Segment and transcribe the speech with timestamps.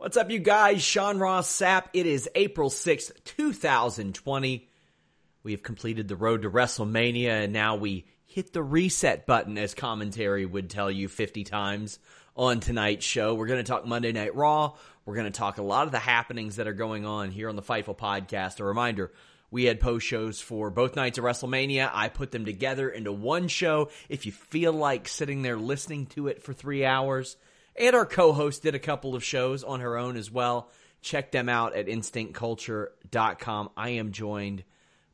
[0.00, 0.82] What's up, you guys?
[0.82, 1.88] Sean Ross Sapp.
[1.92, 4.66] It is April 6th, 2020.
[5.42, 9.74] We have completed the road to WrestleMania, and now we hit the reset button, as
[9.74, 11.98] commentary would tell you 50 times
[12.34, 13.34] on tonight's show.
[13.34, 14.72] We're going to talk Monday Night Raw.
[15.04, 17.56] We're going to talk a lot of the happenings that are going on here on
[17.56, 18.58] the Fightful podcast.
[18.58, 19.12] A reminder,
[19.50, 21.90] we had post shows for both nights of WrestleMania.
[21.92, 23.90] I put them together into one show.
[24.08, 27.36] If you feel like sitting there listening to it for three hours,
[27.80, 30.70] and our co-host did a couple of shows on her own as well.
[31.00, 33.70] Check them out at instinctculture.com.
[33.76, 34.64] I am joined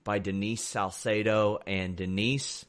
[0.03, 2.67] by Denise Salcedo and Denise.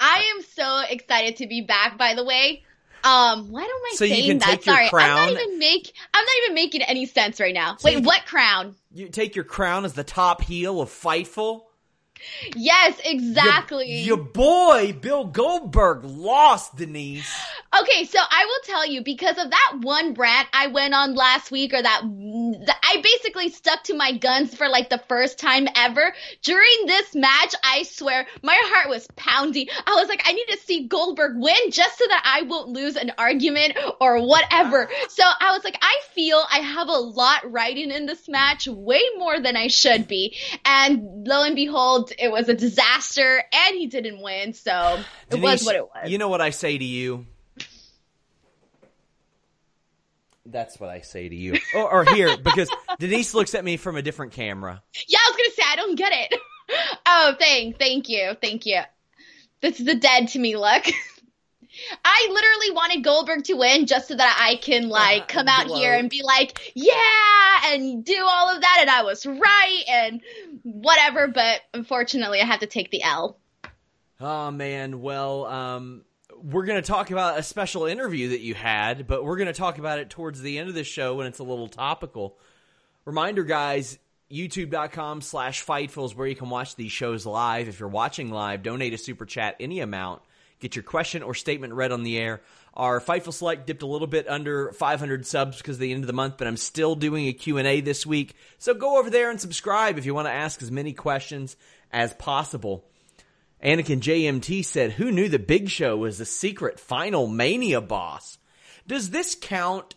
[0.00, 1.98] I am so excited to be back.
[1.98, 2.64] By the way,
[3.04, 4.62] um, why don't I So you saying that?
[4.62, 5.92] Sorry, I'm not even make.
[6.12, 7.76] I'm not even making any sense right now.
[7.76, 8.74] So Wait, can- what crown?
[8.92, 11.62] You take your crown as the top heel of Fightful.
[12.56, 13.90] Yes, exactly.
[14.02, 17.32] Your, your boy Bill Goldberg lost, Denise.
[17.80, 21.50] Okay, so I will tell you because of that one rant I went on last
[21.50, 25.66] week, or that that I basically stuck to my guns for like the first time
[25.74, 27.54] ever during this match.
[27.64, 29.68] I swear, my heart was pounding.
[29.86, 32.96] I was like, I need to see Goldberg win just so that I won't lose
[32.96, 34.88] an argument or whatever.
[35.08, 39.02] So I was like, I feel I have a lot riding in this match, way
[39.16, 40.36] more than I should be.
[40.64, 44.52] And lo and behold, it was a disaster, and he didn't win.
[44.52, 46.10] So it was what it was.
[46.10, 47.26] You know what I say to you?
[50.46, 51.58] That's what I say to you.
[51.74, 54.82] or, or here, because Denise looks at me from a different camera.
[55.06, 56.40] Yeah, I was gonna say I don't get it.
[57.06, 58.80] oh, thank, thank you, thank you.
[59.60, 60.84] That's the dead to me look.
[62.04, 65.94] I literally wanted Goldberg to win just so that I can like come out here
[65.94, 70.20] and be like, yeah, and do all of that, and I was right, and
[70.62, 71.28] whatever.
[71.28, 73.38] But unfortunately, I had to take the L.
[74.20, 76.02] Oh man, well, um,
[76.42, 79.98] we're gonna talk about a special interview that you had, but we're gonna talk about
[79.98, 82.38] it towards the end of the show when it's a little topical.
[83.04, 83.98] Reminder, guys,
[84.30, 87.68] youtube.com slash fightful is where you can watch these shows live.
[87.68, 90.22] If you're watching live, donate a super chat any amount.
[90.64, 92.40] Get your question or statement read on the air.
[92.72, 96.06] Our Fightful Select dipped a little bit under 500 subs because of the end of
[96.06, 98.34] the month, but I'm still doing a Q&A this week.
[98.56, 101.58] So go over there and subscribe if you want to ask as many questions
[101.92, 102.82] as possible.
[103.62, 108.38] Anakin JMT said, Who knew the Big Show was the secret final Mania boss?
[108.86, 109.94] Does this count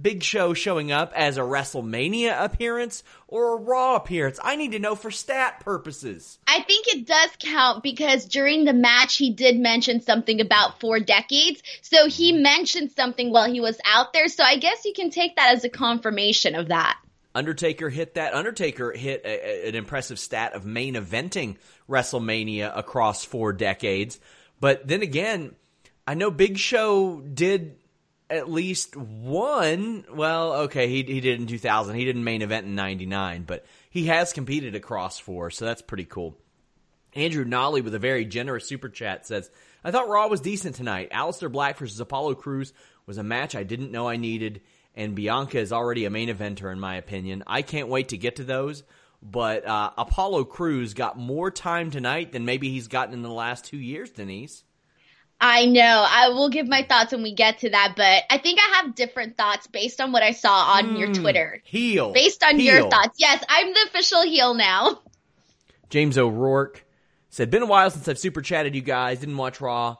[0.00, 4.38] Big Show showing up as a WrestleMania appearance or a Raw appearance?
[4.42, 6.38] I need to know for stat purposes.
[6.46, 11.00] I think it does count because during the match he did mention something about four
[11.00, 11.62] decades.
[11.82, 12.42] So he mm-hmm.
[12.42, 14.28] mentioned something while he was out there.
[14.28, 16.98] So I guess you can take that as a confirmation of that.
[17.34, 18.34] Undertaker hit that.
[18.34, 21.56] Undertaker hit a, a- an impressive stat of main eventing
[21.88, 24.18] WrestleMania across four decades.
[24.58, 25.54] But then again,
[26.06, 27.76] I know Big Show did
[28.30, 30.04] at least one.
[30.12, 31.96] Well, okay, he he did in 2000.
[31.96, 36.04] He didn't main event in 99, but he has competed across four, so that's pretty
[36.04, 36.38] cool.
[37.14, 39.50] Andrew Nolly with a very generous super chat says,
[39.82, 41.10] I thought Raw was decent tonight.
[41.10, 42.72] Aleister Black versus Apollo Crews
[43.06, 44.60] was a match I didn't know I needed,
[44.94, 47.42] and Bianca is already a main eventer in my opinion.
[47.46, 48.84] I can't wait to get to those,
[49.22, 53.64] but uh, Apollo Crews got more time tonight than maybe he's gotten in the last
[53.64, 54.62] two years, Denise.
[55.40, 56.06] I know.
[56.06, 58.94] I will give my thoughts when we get to that, but I think I have
[58.94, 61.62] different thoughts based on what I saw on mm, your Twitter.
[61.64, 62.12] Heel.
[62.12, 62.74] Based on heel.
[62.74, 63.16] your thoughts.
[63.18, 65.00] Yes, I'm the official heel now.
[65.88, 66.84] James O'Rourke
[67.30, 69.20] said, Been a while since I've super chatted you guys.
[69.20, 69.96] Didn't watch Raw,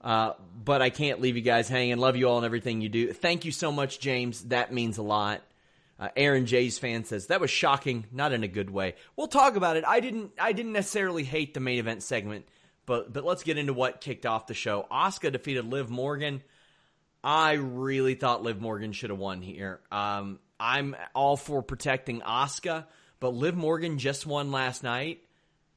[0.00, 0.32] uh,
[0.64, 1.98] but I can't leave you guys hanging.
[1.98, 3.12] Love you all and everything you do.
[3.12, 4.42] Thank you so much, James.
[4.46, 5.42] That means a lot.
[6.00, 8.96] Uh, Aaron J's fan says that was shocking, not in a good way.
[9.14, 9.84] We'll talk about it.
[9.86, 10.32] I didn't.
[10.40, 12.46] I didn't necessarily hate the main event segment.
[12.86, 14.86] But but let's get into what kicked off the show.
[14.90, 16.42] Asuka defeated Liv Morgan.
[17.24, 19.80] I really thought Liv Morgan should have won here.
[19.92, 22.86] Um, I'm all for protecting Asuka,
[23.20, 25.20] but Liv Morgan just won last night.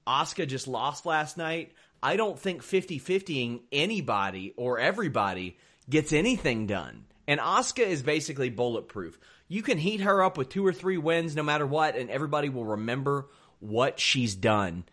[0.07, 1.73] Asuka just lost last night.
[2.01, 5.57] I don't think 50-50ing anybody or everybody
[5.89, 7.05] gets anything done.
[7.27, 9.19] And Asuka is basically bulletproof.
[9.47, 12.49] You can heat her up with two or three wins no matter what, and everybody
[12.49, 13.27] will remember
[13.59, 14.83] what she's done.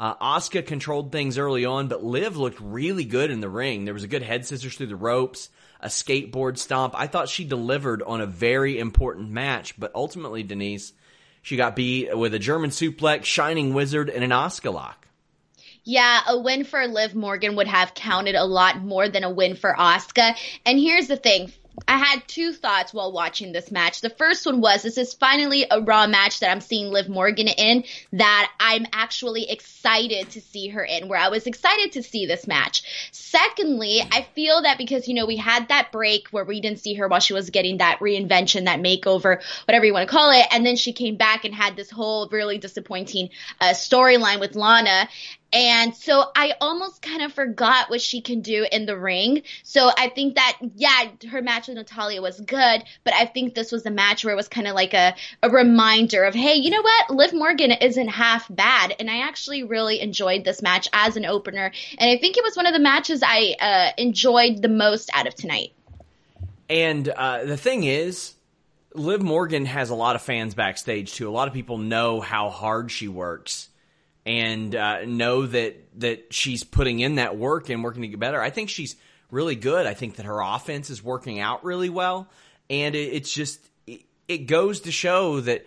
[0.00, 3.84] Uh, Asuka controlled things early on, but Liv looked really good in the ring.
[3.84, 6.94] There was a good head scissors through the ropes, a skateboard stomp.
[6.96, 10.94] I thought she delivered on a very important match, but ultimately, Denise,
[11.42, 15.06] she got beat with a German suplex, Shining Wizard, and an Asuka lock.
[15.84, 19.54] Yeah, a win for Liv Morgan would have counted a lot more than a win
[19.54, 20.34] for Asuka.
[20.64, 21.52] And here's the thing
[21.86, 24.00] I had two thoughts while watching this match.
[24.00, 27.48] The first one was this is finally a Raw match that I'm seeing Liv Morgan
[27.48, 32.26] in that I'm actually excited to see her in, where I was excited to see
[32.26, 33.10] this match.
[33.12, 36.94] Secondly, I feel that because, you know, we had that break where we didn't see
[36.94, 40.46] her while she was getting that reinvention, that makeover, whatever you want to call it,
[40.50, 43.30] and then she came back and had this whole really disappointing
[43.60, 45.08] uh, storyline with Lana.
[45.52, 49.42] And so I almost kind of forgot what she can do in the ring.
[49.64, 53.72] So I think that, yeah, her match with Natalia was good, but I think this
[53.72, 56.70] was a match where it was kind of like a, a reminder of, hey, you
[56.70, 57.10] know what?
[57.10, 58.94] Liv Morgan isn't half bad.
[59.00, 61.72] And I actually really enjoyed this match as an opener.
[61.98, 65.26] And I think it was one of the matches I uh, enjoyed the most out
[65.26, 65.72] of tonight.
[66.68, 68.34] And uh, the thing is,
[68.94, 71.28] Liv Morgan has a lot of fans backstage too.
[71.28, 73.68] A lot of people know how hard she works
[74.26, 78.40] and uh, know that that she's putting in that work and working to get better.
[78.40, 78.96] I think she's
[79.30, 79.86] really good.
[79.86, 82.28] I think that her offense is working out really well,
[82.68, 85.66] and it, it's just it, it goes to show that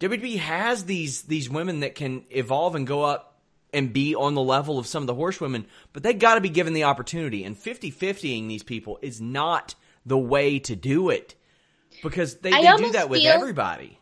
[0.00, 3.38] WWE has these these women that can evolve and go up
[3.72, 6.48] and be on the level of some of the horsewomen, but they got to be
[6.48, 7.42] given the opportunity.
[7.42, 9.74] And 50-50ing these people is not
[10.06, 11.34] the way to do it
[12.00, 13.98] because they, they do that with feel- everybody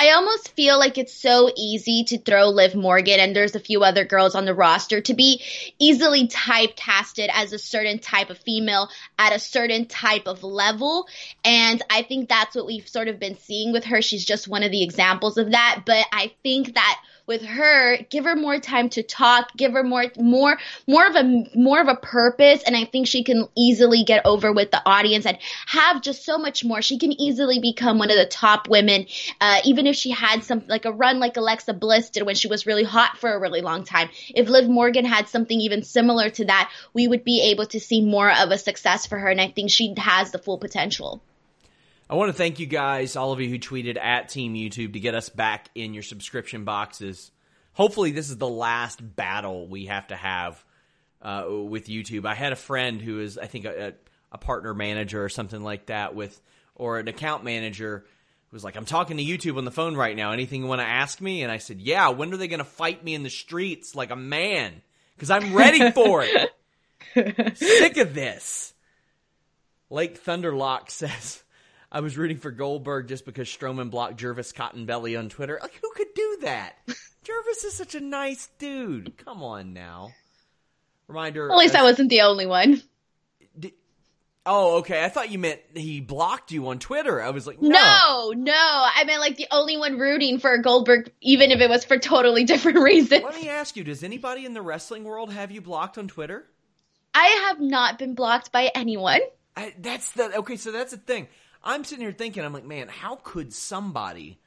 [0.00, 3.84] I almost feel like it's so easy to throw Liv Morgan and there's a few
[3.84, 5.42] other girls on the roster to be
[5.78, 8.88] easily typecasted as a certain type of female
[9.18, 11.06] at a certain type of level.
[11.44, 14.00] And I think that's what we've sort of been seeing with her.
[14.00, 15.82] She's just one of the examples of that.
[15.84, 20.06] But I think that with her, give her more time to talk, give her more
[20.18, 24.26] more more of a more of a purpose, and I think she can easily get
[24.26, 26.82] over with the audience and have just so much more.
[26.82, 29.06] She can easily become one of the top women,
[29.40, 32.48] uh, even if she had some like a run like Alexa Bliss did when she
[32.48, 34.08] was really hot for a really long time.
[34.34, 38.00] If Liv Morgan had something even similar to that, we would be able to see
[38.00, 41.22] more of a success for her, and I think she has the full potential.
[42.10, 45.00] I want to thank you guys, all of you who tweeted at Team YouTube to
[45.00, 47.30] get us back in your subscription boxes.
[47.72, 50.64] Hopefully, this is the last battle we have to have
[51.22, 52.26] uh, with YouTube.
[52.26, 53.94] I had a friend who is, I think, a,
[54.32, 56.42] a, partner manager or something like that with,
[56.74, 58.04] or an account manager
[58.48, 60.32] who was like, I'm talking to YouTube on the phone right now.
[60.32, 61.44] Anything you want to ask me?
[61.44, 64.10] And I said, Yeah, when are they going to fight me in the streets like
[64.10, 64.82] a man?
[65.14, 67.56] Because I'm ready for it.
[67.56, 68.74] Sick of this.
[69.90, 71.44] Lake Thunderlock says,
[71.92, 75.58] I was rooting for Goldberg just because Strowman blocked Jervis Cottonbelly on Twitter.
[75.60, 76.76] Like, who could do that?
[77.24, 79.16] Jervis is such a nice dude.
[79.18, 80.12] Come on now.
[81.08, 81.50] Reminder.
[81.50, 82.80] At least uh, I wasn't the only one.
[83.58, 83.72] Did,
[84.46, 85.04] oh, okay.
[85.04, 87.20] I thought you meant he blocked you on Twitter.
[87.20, 87.68] I was like, no.
[87.68, 88.52] no, no.
[88.54, 92.44] I meant like the only one rooting for Goldberg, even if it was for totally
[92.46, 93.24] different reasons.
[93.24, 96.46] Let me ask you: Does anybody in the wrestling world have you blocked on Twitter?
[97.12, 99.20] I have not been blocked by anyone.
[99.56, 100.56] I, that's the okay.
[100.56, 101.26] So that's the thing.
[101.62, 104.38] I'm sitting here thinking, I'm like, man, how could somebody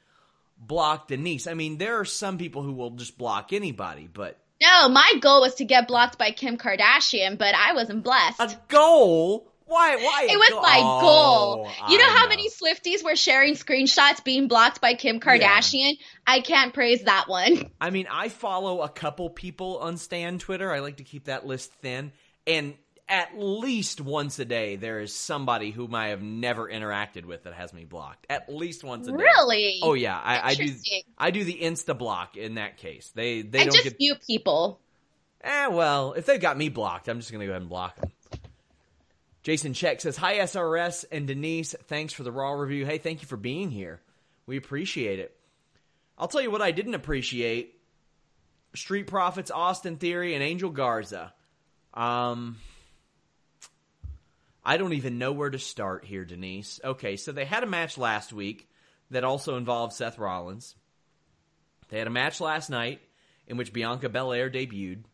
[0.58, 1.46] block Denise?
[1.46, 5.40] I mean, there are some people who will just block anybody, but no, my goal
[5.40, 8.40] was to get blocked by Kim Kardashian, but I wasn't blessed.
[8.40, 9.50] A goal?
[9.66, 9.96] Why?
[9.96, 10.26] Why?
[10.30, 11.68] It was go- my oh, goal.
[11.68, 12.28] Oh, you know I how know.
[12.30, 15.96] many Swifties were sharing screenshots being blocked by Kim Kardashian?
[15.98, 16.06] Yeah.
[16.26, 17.70] I can't praise that one.
[17.80, 20.70] I mean, I follow a couple people on Stan Twitter.
[20.70, 22.12] I like to keep that list thin,
[22.46, 22.74] and
[23.08, 27.54] at least once a day there is somebody whom I have never interacted with that
[27.54, 28.26] has me blocked.
[28.30, 29.16] At least once a day.
[29.18, 29.80] Really?
[29.82, 30.74] Oh yeah, I, I do.
[31.18, 33.12] I do the insta block in that case.
[33.14, 34.80] They they I don't just get few people.
[35.42, 38.10] Eh, well, if they've got me blocked, I'm just gonna go ahead and block them.
[39.44, 41.74] Jason Check says, Hi, SRS and Denise.
[41.84, 42.86] Thanks for the Raw review.
[42.86, 44.00] Hey, thank you for being here.
[44.46, 45.36] We appreciate it.
[46.16, 47.78] I'll tell you what I didn't appreciate
[48.74, 51.34] Street Profits, Austin Theory, and Angel Garza.
[51.92, 52.56] Um,
[54.64, 56.80] I don't even know where to start here, Denise.
[56.82, 58.68] Okay, so they had a match last week
[59.10, 60.74] that also involved Seth Rollins.
[61.88, 63.00] They had a match last night
[63.46, 65.04] in which Bianca Belair debuted.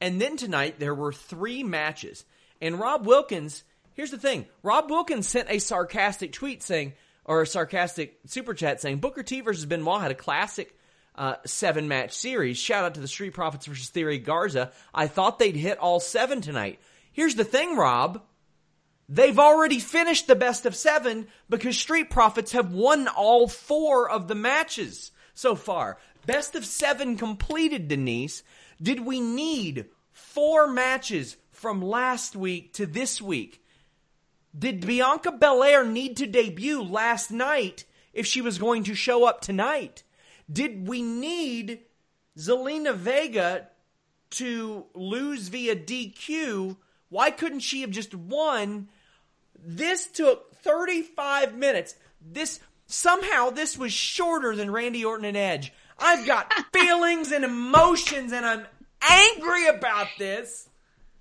[0.00, 2.24] And then tonight there were three matches.
[2.60, 6.94] And Rob Wilkins, here's the thing Rob Wilkins sent a sarcastic tweet saying,
[7.24, 10.74] or a sarcastic super chat saying, Booker T versus Benoit had a classic
[11.14, 12.58] uh, seven match series.
[12.58, 14.72] Shout out to the Street Profits versus Theory Garza.
[14.94, 16.78] I thought they'd hit all seven tonight.
[17.12, 18.22] Here's the thing, Rob.
[19.08, 24.26] They've already finished the best of seven because Street Profits have won all four of
[24.26, 25.98] the matches so far.
[26.26, 28.42] Best of seven completed, Denise.
[28.82, 33.62] Did we need four matches from last week to this week?
[34.58, 39.40] Did Bianca Belair need to debut last night if she was going to show up
[39.40, 40.02] tonight?
[40.50, 41.80] Did we need
[42.36, 43.68] Zelina Vega
[44.30, 46.76] to lose via DQ?
[47.08, 48.88] Why couldn't she have just won?
[49.68, 51.96] This took 35 minutes.
[52.20, 55.72] This somehow this was shorter than Randy Orton and Edge.
[55.98, 58.64] I've got feelings and emotions and I'm
[59.02, 60.68] angry about this.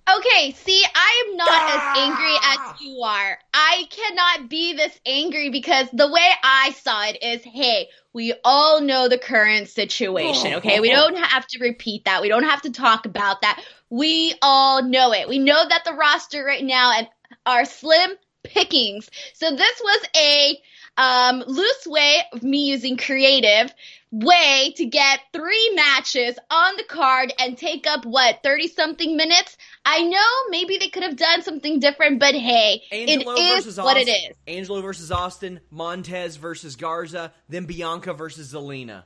[0.08, 1.94] Okay, see, I am not ah!
[1.94, 3.40] as angry as you are.
[3.52, 8.80] I cannot be this angry because the way I saw it is hey, we all
[8.80, 10.80] know the current situation, okay?
[10.80, 12.22] We don't have to repeat that.
[12.22, 13.64] We don't have to talk about that.
[13.90, 15.28] We all know it.
[15.28, 17.08] We know that the roster right now and
[17.48, 18.12] are slim
[18.46, 19.10] pickings.
[19.34, 20.62] So this was a
[20.98, 23.74] um, loose way of me using creative
[24.12, 29.58] way to get three matches on the card and take up what 30 something minutes?
[29.84, 33.98] I know maybe they could have done something different but hey Angelo it is what
[33.98, 34.36] it is.
[34.48, 39.04] Angelo versus austin montez versus garza then bianca versus zelina.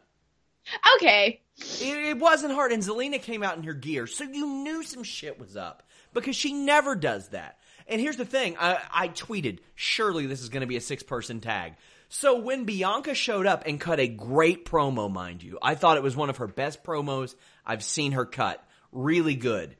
[0.96, 1.41] Okay.
[1.58, 5.03] It, it wasn't hard and zelina came out in her gear so you knew some
[5.03, 7.58] shit was up because she never does that
[7.89, 11.03] and here's the thing I, I tweeted, surely this is going to be a six
[11.03, 11.74] person tag.
[12.10, 16.03] So when Bianca showed up and cut a great promo, mind you, I thought it
[16.03, 18.63] was one of her best promos I've seen her cut.
[18.91, 19.75] Really good.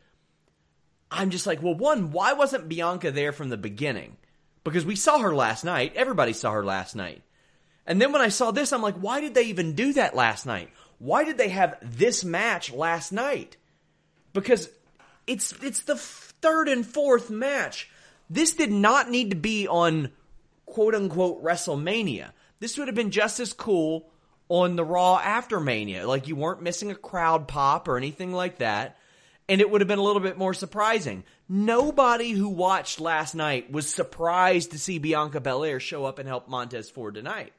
[1.10, 4.18] I'm just like, well, one, why wasn't Bianca there from the beginning?
[4.64, 5.94] Because we saw her last night.
[5.96, 7.24] Everybody saw her last night.
[7.88, 10.46] And then when I saw this, I'm like, why did they even do that last
[10.46, 10.70] night?
[11.00, 13.58] Why did they have this match last night?
[14.34, 14.70] Because
[15.26, 17.90] it's it's the third and fourth match.
[18.30, 20.12] This did not need to be on
[20.66, 22.32] quote unquote WrestleMania.
[22.60, 24.12] This would have been just as cool
[24.50, 26.08] on the Raw after Mania.
[26.08, 28.98] Like you weren't missing a crowd pop or anything like that.
[29.48, 31.24] And it would have been a little bit more surprising.
[31.48, 36.48] Nobody who watched last night was surprised to see Bianca Belair show up and help
[36.48, 37.52] Montez Ford tonight.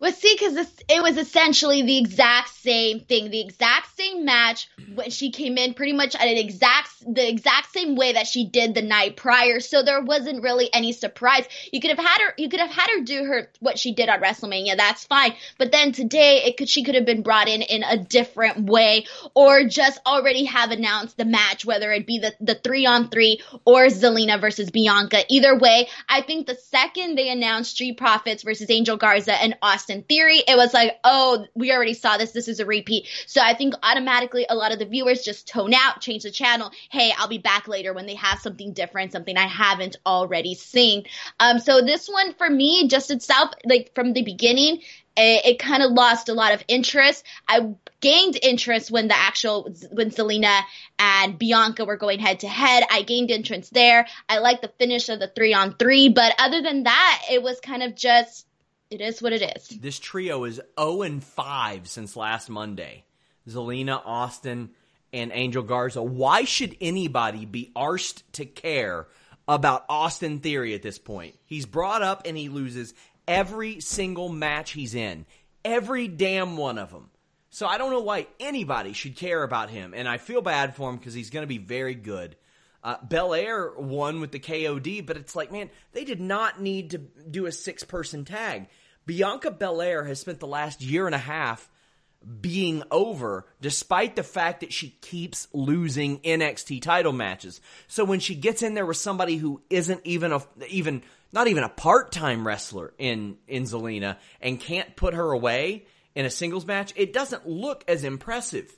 [0.00, 0.56] Well, see, because
[0.88, 5.74] it was essentially the exact same thing, the exact same match when she came in,
[5.74, 9.60] pretty much at an exact the exact same way that she did the night prior.
[9.60, 11.44] So there wasn't really any surprise.
[11.70, 14.08] You could have had her, you could have had her do her what she did
[14.08, 14.78] on WrestleMania.
[14.78, 15.34] That's fine.
[15.58, 19.04] But then today, it could she could have been brought in in a different way,
[19.34, 23.42] or just already have announced the match, whether it be the the three on three
[23.66, 25.24] or Zelina versus Bianca.
[25.28, 29.89] Either way, I think the second they announced Street Profits versus Angel Garza and Austin
[29.90, 32.32] in theory, it was like, oh, we already saw this.
[32.32, 33.06] This is a repeat.
[33.26, 36.70] So I think automatically a lot of the viewers just tone out, change the channel.
[36.90, 41.04] Hey, I'll be back later when they have something different, something I haven't already seen.
[41.38, 44.80] Um, so this one for me, just itself, like from the beginning,
[45.16, 47.24] it, it kind of lost a lot of interest.
[47.46, 50.62] I gained interest when the actual when Zelina
[50.98, 52.84] and Bianca were going head to head.
[52.90, 54.06] I gained interest there.
[54.28, 57.60] I like the finish of the three on three, but other than that, it was
[57.60, 58.46] kind of just
[58.90, 59.68] it is what it is.
[59.68, 63.04] This trio is 0 and 5 since last Monday.
[63.48, 64.70] Zelina, Austin,
[65.12, 66.02] and Angel Garza.
[66.02, 69.06] Why should anybody be arsed to care
[69.48, 71.36] about Austin Theory at this point?
[71.46, 72.94] He's brought up and he loses
[73.26, 75.26] every single match he's in.
[75.64, 77.10] Every damn one of them.
[77.50, 79.92] So I don't know why anybody should care about him.
[79.94, 82.36] And I feel bad for him because he's going to be very good.
[82.82, 86.98] Uh, Belair won with the KOD, but it's like, man, they did not need to
[86.98, 88.68] do a six person tag.
[89.10, 91.68] Bianca Belair has spent the last year and a half
[92.40, 97.60] being over despite the fact that she keeps losing NXT title matches.
[97.88, 101.02] So when she gets in there with somebody who isn't even a even
[101.32, 106.30] not even a part-time wrestler in in Zelina and can't put her away in a
[106.30, 108.72] singles match, it doesn't look as impressive.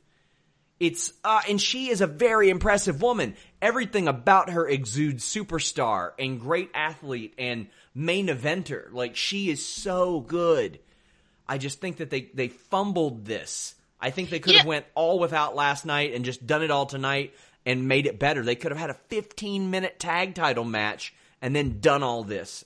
[0.82, 3.36] It's uh, and she is a very impressive woman.
[3.62, 8.92] Everything about her exudes superstar and great athlete and main eventer.
[8.92, 10.80] Like she is so good.
[11.48, 13.76] I just think that they they fumbled this.
[14.00, 16.86] I think they could have went all without last night and just done it all
[16.86, 17.32] tonight
[17.64, 18.42] and made it better.
[18.42, 22.64] They could have had a 15 minute tag title match and then done all this.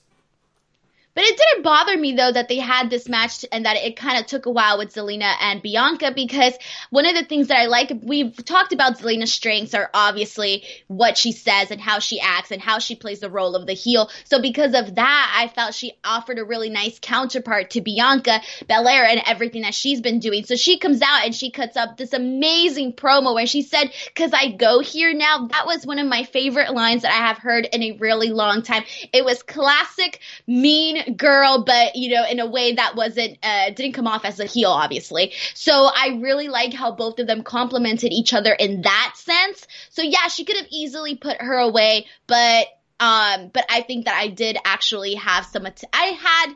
[1.17, 4.19] But it didn't bother me though that they had this match and that it kind
[4.19, 6.53] of took a while with Zelina and Bianca because
[6.91, 11.17] one of the things that I like, we've talked about Zelina's strengths are obviously what
[11.17, 14.11] she says and how she acts and how she plays the role of the heel.
[14.25, 19.03] So because of that, I felt she offered a really nice counterpart to Bianca Belair
[19.03, 20.45] and everything that she's been doing.
[20.45, 24.33] So she comes out and she cuts up this amazing promo where she said, cause
[24.33, 25.47] I go here now.
[25.47, 28.61] That was one of my favorite lines that I have heard in a really long
[28.61, 28.83] time.
[29.11, 33.93] It was classic mean girl, but you know, in a way that wasn't uh, didn't
[33.93, 35.33] come off as a heel, obviously.
[35.53, 39.67] So I really like how both of them complemented each other in that sense.
[39.89, 42.67] So yeah, she could have easily put her away, but
[42.99, 45.65] um, but I think that I did actually have some.
[45.65, 46.53] Att- I had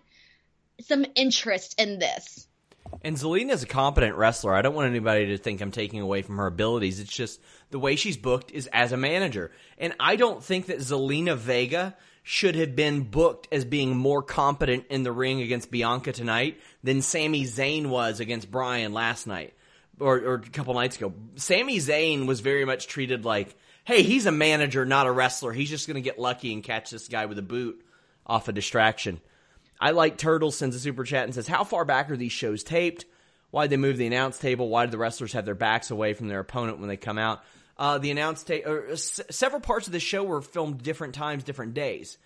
[0.81, 2.48] some interest in this.
[3.03, 4.53] And Zelina is a competent wrestler.
[4.53, 7.00] I don't want anybody to think I'm taking away from her abilities.
[7.00, 7.39] It's just
[7.70, 9.51] the way she's booked is as a manager.
[9.77, 14.86] And I don't think that Zelina Vega should have been booked as being more competent
[14.90, 19.54] in the ring against Bianca tonight than Sami Zayn was against Bryan last night
[20.00, 21.13] or, or a couple nights ago.
[21.36, 25.51] Sami Zayn was very much treated like, hey, he's a manager, not a wrestler.
[25.51, 27.84] He's just going to get lucky and catch this guy with a boot
[28.25, 29.20] off a distraction.
[29.80, 32.63] I like Turtle sends a super chat and says, How far back are these shows
[32.63, 33.06] taped?
[33.50, 34.70] Why did they move the announce table?
[34.70, 37.44] Why did the wrestlers have their backs away from their opponent when they come out?
[37.82, 41.44] Uh, the announce ta- uh, s- several parts of the show were filmed different times,
[41.44, 42.20] different days.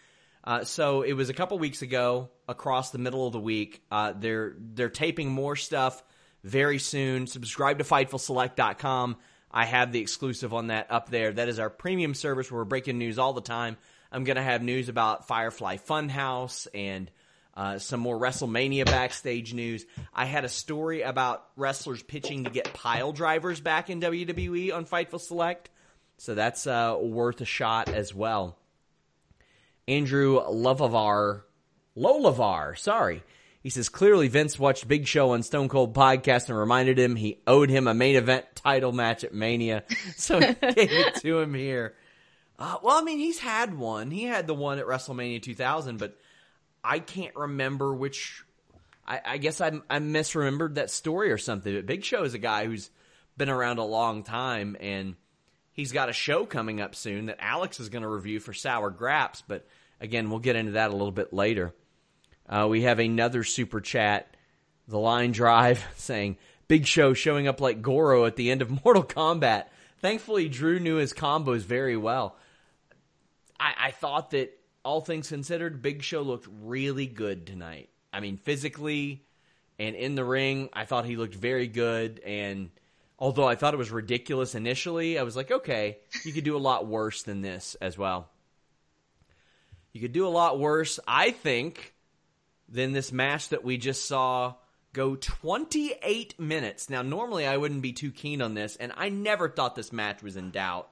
[0.43, 3.81] Uh, so it was a couple weeks ago, across the middle of the week.
[3.89, 6.03] Uh, they're they're taping more stuff
[6.43, 7.25] very soon.
[7.25, 9.15] Subscribe to FightfulSelect.com.
[9.49, 11.31] I have the exclusive on that up there.
[11.31, 13.77] That is our premium service where we're breaking news all the time.
[14.11, 17.09] I'm to have news about Firefly Funhouse and
[17.55, 19.85] uh, some more WrestleMania backstage news.
[20.13, 24.85] I had a story about wrestlers pitching to get pile drivers back in WWE on
[24.85, 25.69] Fightful Select,
[26.17, 28.57] so that's uh, worth a shot as well.
[29.87, 31.43] Andrew Lovavar,
[31.95, 33.23] Lolavar, sorry.
[33.61, 37.39] He says clearly Vince watched Big Show on Stone Cold podcast and reminded him he
[37.47, 39.83] owed him a main event title match at Mania,
[40.17, 41.95] so he gave it to him here.
[42.59, 44.11] Uh, well, I mean, he's had one.
[44.11, 46.17] He had the one at WrestleMania 2000, but
[46.85, 48.43] I can't remember which.
[49.07, 51.73] I, I guess I, I misremembered that story or something.
[51.73, 52.89] But Big Show is a guy who's
[53.37, 55.15] been around a long time, and
[55.71, 58.89] he's got a show coming up soon that Alex is going to review for Sour
[58.89, 59.43] Graps.
[59.47, 59.67] But
[59.99, 61.73] again, we'll get into that a little bit later.
[62.47, 64.35] Uh, we have another super chat,
[64.87, 69.03] the line drive, saying Big Show showing up like Goro at the end of Mortal
[69.03, 69.65] Kombat.
[69.99, 72.37] Thankfully, Drew knew his combos very well.
[73.59, 77.89] I, I thought that all things considered, Big Show looked really good tonight.
[78.13, 79.25] I mean, physically
[79.77, 82.21] and in the ring, I thought he looked very good.
[82.25, 82.69] And
[83.19, 86.59] although I thought it was ridiculous initially, I was like, okay, you could do a
[86.59, 88.29] lot worse than this as well.
[89.91, 91.93] You could do a lot worse, I think,
[92.69, 94.55] than this match that we just saw
[94.93, 96.89] go 28 minutes.
[96.89, 100.23] Now, normally I wouldn't be too keen on this, and I never thought this match
[100.23, 100.89] was in doubt.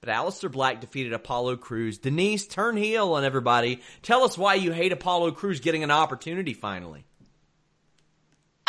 [0.00, 1.98] But Aleister Black defeated Apollo Crews.
[1.98, 3.80] Denise, turn heel on everybody.
[4.02, 7.04] Tell us why you hate Apollo Crews getting an opportunity finally.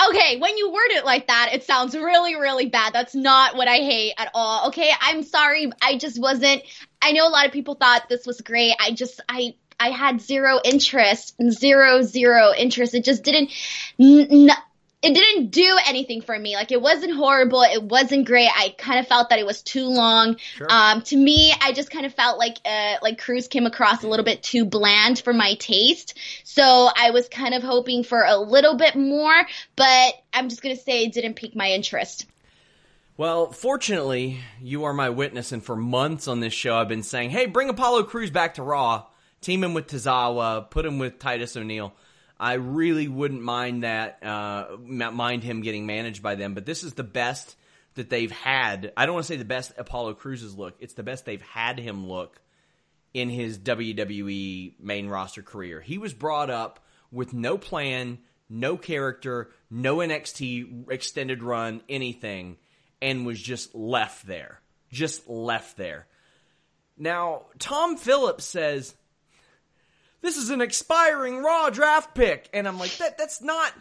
[0.09, 2.93] Okay, when you word it like that, it sounds really, really bad.
[2.93, 4.67] That's not what I hate at all.
[4.67, 5.71] Okay, I'm sorry.
[5.81, 6.61] I just wasn't.
[7.01, 8.73] I know a lot of people thought this was great.
[8.79, 12.93] I just, I, I had zero interest, zero, zero interest.
[12.93, 13.51] It just didn't.
[13.99, 14.49] N-
[15.03, 16.55] it didn't do anything for me.
[16.55, 17.61] Like it wasn't horrible.
[17.61, 18.49] It wasn't great.
[18.53, 20.37] I kind of felt that it was too long.
[20.55, 20.67] Sure.
[20.69, 24.07] Um, to me, I just kind of felt like uh, like Crews came across a
[24.07, 26.17] little bit too bland for my taste.
[26.43, 29.35] So I was kind of hoping for a little bit more,
[29.75, 32.25] but I'm just gonna say it didn't pique my interest.
[33.17, 37.29] Well, fortunately, you are my witness, and for months on this show, I've been saying,
[37.29, 39.05] "Hey, bring Apollo Crews back to Raw,
[39.41, 41.93] team him with Tozawa, put him with Titus O'Neil."
[42.39, 46.53] I really wouldn't mind that, uh, mind him getting managed by them.
[46.53, 47.55] But this is the best
[47.95, 48.93] that they've had.
[48.95, 50.75] I don't want to say the best Apollo Crews's look.
[50.79, 52.39] It's the best they've had him look
[53.13, 55.81] in his WWE main roster career.
[55.81, 56.79] He was brought up
[57.11, 58.19] with no plan,
[58.49, 62.57] no character, no NXT extended run, anything,
[63.01, 64.61] and was just left there.
[64.91, 66.07] Just left there.
[66.97, 68.95] Now, Tom Phillips says,
[70.21, 72.49] this is an expiring raw draft pick.
[72.53, 73.73] And I'm like, that that's not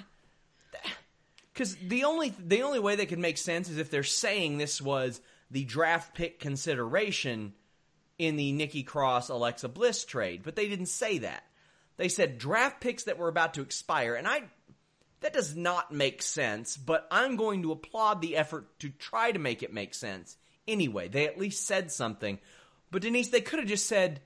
[1.53, 4.81] Because the only the only way they could make sense is if they're saying this
[4.83, 5.21] was
[5.51, 7.55] the draft pick consideration
[8.19, 11.45] in the Nikki Cross Alexa Bliss trade, but they didn't say that.
[11.97, 14.43] They said draft picks that were about to expire, and I
[15.21, 19.39] that does not make sense, but I'm going to applaud the effort to try to
[19.39, 20.37] make it make sense.
[20.69, 22.39] Anyway, they at least said something.
[22.91, 24.21] But Denise, they could have just said,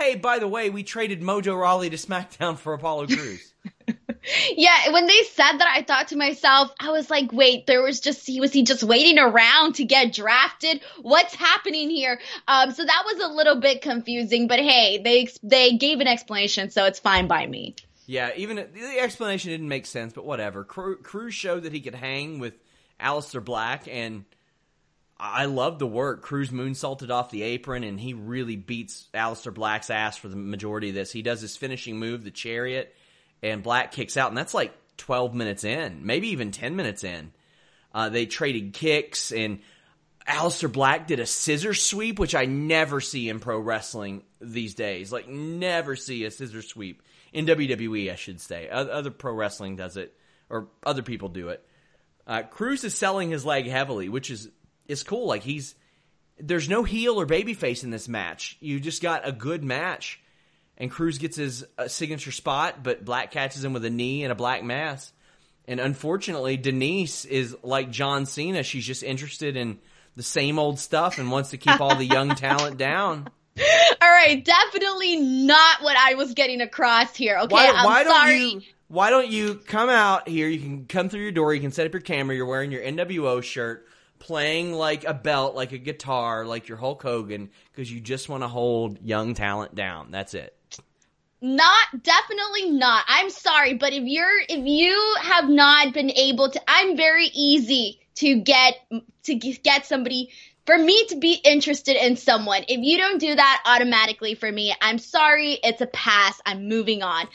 [0.00, 3.52] "Hey, by the way, we traded Mojo Rawley to SmackDown for Apollo Crews."
[4.56, 8.00] yeah, when they said that, I thought to myself, I was like, wait, there was
[8.00, 10.80] just he was he just waiting around to get drafted?
[11.02, 12.20] What's happening here?
[12.48, 16.70] Um, so that was a little bit confusing, but hey, they they gave an explanation,
[16.70, 17.74] so it's fine by me.
[18.06, 20.64] Yeah, even the explanation didn't make sense, but whatever.
[20.64, 22.54] Crews showed that he could hang with
[23.00, 24.24] Aleister Black, and
[25.22, 26.22] I love the work.
[26.22, 30.88] Crews moonsaulted off the apron, and he really beats Aleister Black's ass for the majority
[30.88, 31.12] of this.
[31.12, 32.96] He does his finishing move, the chariot,
[33.42, 37.32] and Black kicks out, and that's like 12 minutes in, maybe even 10 minutes in.
[37.92, 39.60] Uh, they traded kicks, and
[40.26, 45.12] Aleister Black did a scissor sweep, which I never see in pro wrestling these days.
[45.12, 47.02] Like, never see a scissor sweep.
[47.32, 48.68] In WWE, I should say.
[48.70, 50.16] Other pro wrestling does it,
[50.48, 51.64] or other people do it.
[52.26, 54.48] Uh, Crews is selling his leg heavily, which is
[54.90, 55.26] is cool.
[55.26, 55.74] Like he's
[56.38, 58.56] there's no heel or babyface in this match.
[58.60, 60.20] You just got a good match
[60.80, 64.32] and Crews gets his uh, signature spot, but Black catches him with a knee and
[64.32, 65.12] a black mass.
[65.68, 68.62] And unfortunately, Denise is like John Cena.
[68.62, 69.78] She's just interested in
[70.16, 73.28] the same old stuff and wants to keep all the young talent down.
[74.00, 77.38] All right, definitely not what I was getting across here.
[77.40, 78.38] Okay, why, I'm why sorry.
[78.38, 80.48] Don't you, why don't you come out here?
[80.48, 81.52] You can come through your door.
[81.52, 82.34] You can set up your camera.
[82.34, 83.86] You're wearing your NWO shirt,
[84.20, 88.44] playing like a belt, like a guitar, like your Hulk Hogan, because you just want
[88.44, 90.12] to hold young talent down.
[90.12, 90.56] That's it.
[91.42, 93.04] Not definitely not.
[93.08, 98.00] I'm sorry, but if you're if you have not been able to I'm very easy
[98.16, 98.74] to get
[99.24, 100.30] to get somebody
[100.66, 102.64] for me to be interested in someone.
[102.68, 106.40] If you don't do that automatically for me, I'm sorry, it's a pass.
[106.44, 107.26] I'm moving on.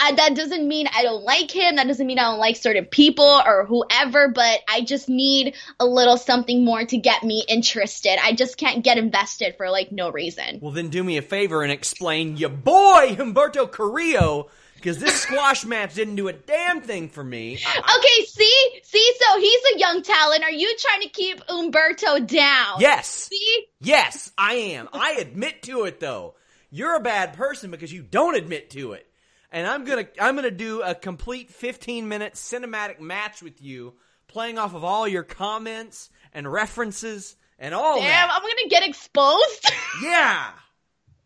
[0.00, 1.76] I, that doesn't mean I don't like him.
[1.76, 5.84] That doesn't mean I don't like certain people or whoever, but I just need a
[5.84, 8.18] little something more to get me interested.
[8.22, 10.58] I just can't get invested for like no reason.
[10.62, 15.66] Well, then do me a favor and explain your boy, Humberto Carrillo, because this squash
[15.66, 17.58] match didn't do a damn thing for me.
[17.66, 20.42] I, okay, see, see, so he's a young talent.
[20.44, 22.80] Are you trying to keep Humberto down?
[22.80, 23.06] Yes.
[23.06, 23.66] See?
[23.82, 24.88] Yes, I am.
[24.94, 26.36] I admit to it though.
[26.70, 29.09] You're a bad person because you don't admit to it
[29.52, 33.94] and I'm gonna I'm gonna do a complete 15 minute cinematic match with you,
[34.28, 37.96] playing off of all your comments and references and all.
[38.00, 38.30] Damn, that.
[38.32, 39.70] I'm gonna get exposed.
[40.02, 40.50] yeah,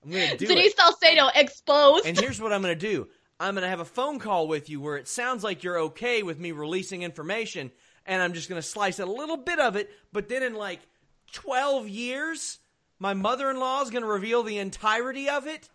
[0.02, 2.06] I'm gonna do Denise Salcedo exposed.
[2.06, 3.08] And here's what I'm gonna do.
[3.38, 6.38] I'm gonna have a phone call with you where it sounds like you're okay with
[6.38, 7.70] me releasing information,
[8.06, 10.80] and I'm just gonna slice a little bit of it, but then in like
[11.32, 12.58] 12 years,
[12.98, 15.68] my mother-in-law is gonna reveal the entirety of it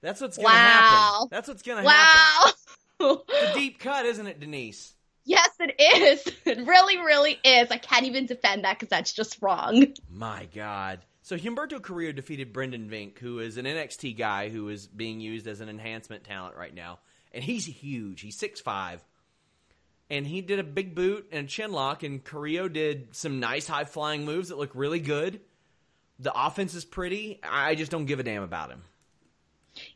[0.00, 0.52] that's what's gonna wow.
[0.52, 1.28] happen.
[1.30, 1.92] That's what's gonna wow.
[1.92, 2.52] happen.
[3.00, 3.22] Wow.
[3.28, 4.94] It's a deep cut, isn't it, Denise?
[5.26, 6.34] Yes, it is.
[6.46, 7.70] It really, really is.
[7.72, 9.86] I can't even defend that because that's just wrong.
[10.08, 11.00] My God.
[11.22, 15.48] So Humberto Carrillo defeated Brendan Vink, who is an NXT guy who is being used
[15.48, 17.00] as an enhancement talent right now.
[17.32, 18.20] And he's huge.
[18.20, 19.04] He's six five,
[20.08, 23.66] And he did a big boot and a chin lock, and Carrillo did some nice
[23.66, 25.40] high flying moves that look really good.
[26.20, 27.40] The offense is pretty.
[27.42, 28.82] I just don't give a damn about him.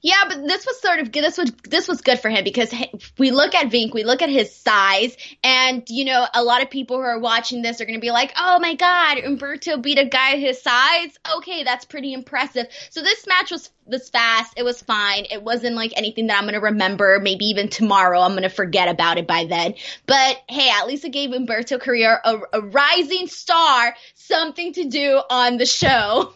[0.02, 2.74] Yeah, but this was sort of this was this was good for him because
[3.18, 6.70] we look at Vink, we look at his size, and you know a lot of
[6.70, 9.98] people who are watching this are going to be like, "Oh my God, Humberto beat
[9.98, 12.66] a guy his size." Okay, that's pretty impressive.
[12.90, 14.54] So this match was was fast.
[14.56, 15.26] It was fine.
[15.30, 17.18] It wasn't like anything that I'm going to remember.
[17.20, 19.74] Maybe even tomorrow I'm going to forget about it by then.
[20.06, 25.20] But hey, at least it gave Humberto Carrillo a, a rising star something to do
[25.28, 26.32] on the show.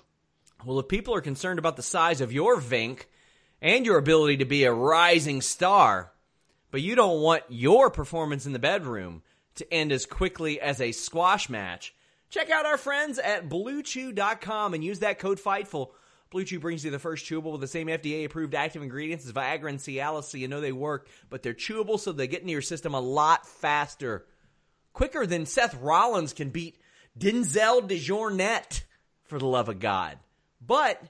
[0.65, 3.05] Well, if people are concerned about the size of your Vink
[3.65, 6.13] and your ability to be a rising star,
[6.71, 9.23] but you don't want your performance in the bedroom
[9.55, 11.95] to end as quickly as a squash match.
[12.29, 15.91] Check out our friends at BlueChew.com and use that code FIGHTFUL.
[16.29, 19.33] Blue Chew brings you the first chewable with the same FDA approved active ingredients as
[19.33, 22.53] Viagra and Cialis, so you know they work, but they're chewable so they get into
[22.53, 24.27] your system a lot faster.
[24.93, 26.77] Quicker than Seth Rollins can beat
[27.19, 28.83] Denzel DeJournette,
[29.23, 30.19] for the love of God.
[30.61, 31.01] But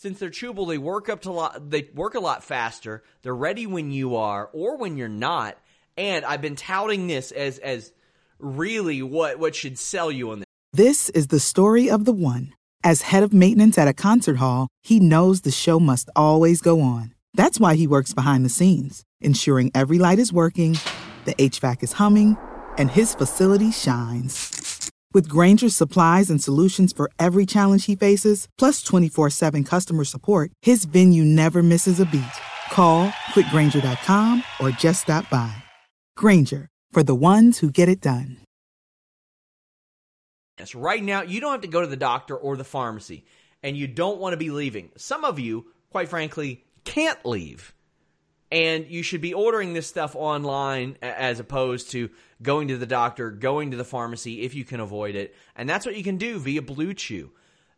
[0.00, 1.70] since they're chewable, they work up to lot.
[1.70, 3.02] They work a lot faster.
[3.22, 5.58] They're ready when you are or when you're not.
[5.96, 7.92] And I've been touting this as as
[8.38, 10.46] really what what should sell you on this.
[10.72, 12.54] This is the story of the one.
[12.82, 16.80] As head of maintenance at a concert hall, he knows the show must always go
[16.80, 17.14] on.
[17.34, 20.76] That's why he works behind the scenes, ensuring every light is working
[21.24, 22.36] the HVAC is humming,
[22.78, 24.69] and his facility shines.
[25.12, 30.52] With Grainger's supplies and solutions for every challenge he faces, plus 24 7 customer support,
[30.62, 32.36] his venue never misses a beat.
[32.70, 35.52] Call clickgrainger.com or just stop by.
[36.16, 38.36] Granger, for the ones who get it done.
[40.58, 43.24] Yes, right now, you don't have to go to the doctor or the pharmacy,
[43.62, 44.90] and you don't want to be leaving.
[44.96, 47.74] Some of you, quite frankly, can't leave.
[48.52, 52.10] And you should be ordering this stuff online as opposed to
[52.42, 55.34] going to the doctor, going to the pharmacy if you can avoid it.
[55.56, 57.30] And that's what you can do via Blue Chew.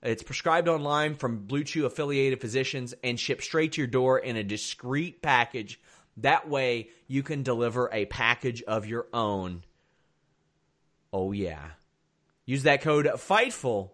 [0.03, 4.37] It's prescribed online from Blue Chew affiliated physicians and shipped straight to your door in
[4.37, 5.81] a discreet package.
[6.19, 9.63] That way, you can deliver a package of your own.
[11.13, 11.71] Oh, yeah.
[12.45, 13.91] Use that code FIGHTFUL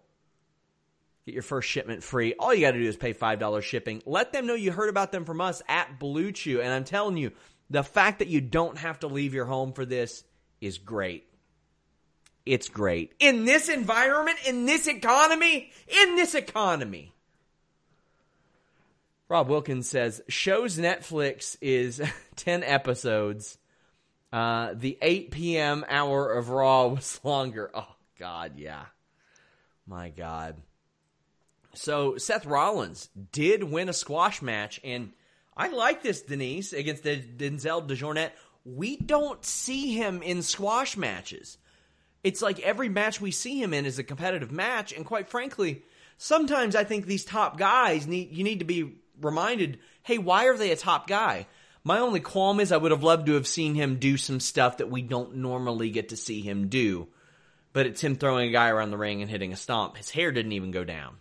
[1.28, 2.32] Get your first shipment free.
[2.38, 4.02] All you got to do is pay $5 shipping.
[4.06, 6.62] Let them know you heard about them from us at Blue Chew.
[6.62, 7.32] And I'm telling you,
[7.68, 10.24] the fact that you don't have to leave your home for this
[10.60, 11.24] is great.
[12.46, 13.12] It's great.
[13.18, 17.12] In this environment, in this economy, in this economy.
[19.28, 22.00] Rob Wilkins says, shows Netflix is
[22.36, 23.58] 10 episodes.
[24.32, 25.84] Uh, the 8 p.m.
[25.88, 27.70] hour of Raw was longer.
[27.74, 28.86] Oh, God, yeah.
[29.86, 30.56] My God.
[31.74, 35.12] So Seth Rollins did win a squash match, and
[35.56, 38.30] I like this, Denise, against Denzel DeJournette.
[38.74, 41.56] We don't see him in squash matches.
[42.22, 45.84] It's like every match we see him in is a competitive match, and quite frankly,
[46.18, 50.56] sometimes I think these top guys need you need to be reminded, hey, why are
[50.56, 51.46] they a top guy?
[51.82, 54.78] My only qualm is I would have loved to have seen him do some stuff
[54.78, 57.08] that we don't normally get to see him do.
[57.72, 59.96] But it's him throwing a guy around the ring and hitting a stomp.
[59.96, 61.16] His hair didn't even go down.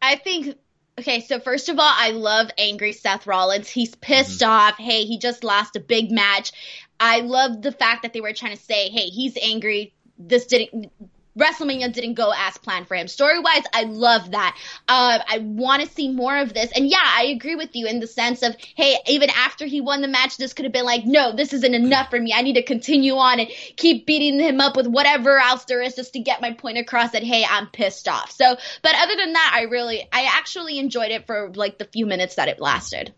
[0.00, 0.56] I think
[0.98, 3.68] Okay, so first of all, I love angry Seth Rollins.
[3.68, 4.50] He's pissed mm-hmm.
[4.50, 4.76] off.
[4.76, 6.52] Hey, he just lost a big match.
[7.00, 9.94] I love the fact that they were trying to say, hey, he's angry.
[10.18, 10.92] This didn't
[11.38, 13.08] WrestleMania didn't go as planned for him.
[13.08, 14.56] Story wise, I love that.
[14.88, 16.70] Uh, I want to see more of this.
[16.74, 20.02] And yeah, I agree with you in the sense of, hey, even after he won
[20.02, 22.32] the match, this could have been like, no, this isn't enough for me.
[22.34, 25.94] I need to continue on and keep beating him up with whatever else there is
[25.94, 28.30] just to get my point across that, hey, I'm pissed off.
[28.30, 32.06] So, but other than that, I really, I actually enjoyed it for like the few
[32.06, 33.14] minutes that it lasted.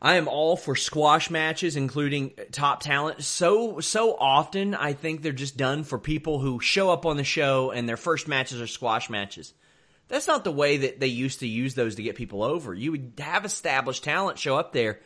[0.00, 3.22] I am all for squash matches, including top talent.
[3.24, 7.24] So so often, I think they're just done for people who show up on the
[7.24, 9.54] show and their first matches are squash matches.
[10.08, 12.74] That's not the way that they used to use those to get people over.
[12.74, 15.00] You would have established talent show up there,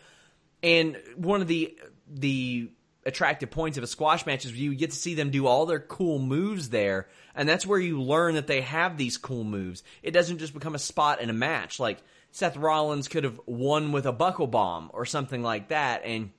[0.63, 2.71] and one of the the
[3.07, 5.81] attractive points of a squash match is you get to see them do all their
[5.81, 9.83] cool moves there, and that's where you learn that they have these cool moves.
[10.03, 13.93] It doesn't just become a spot in a match like Seth Rollins could have won
[13.93, 16.31] with a buckle bomb or something like that, and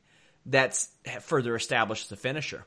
[0.46, 0.90] that's
[1.22, 2.66] further established the finisher.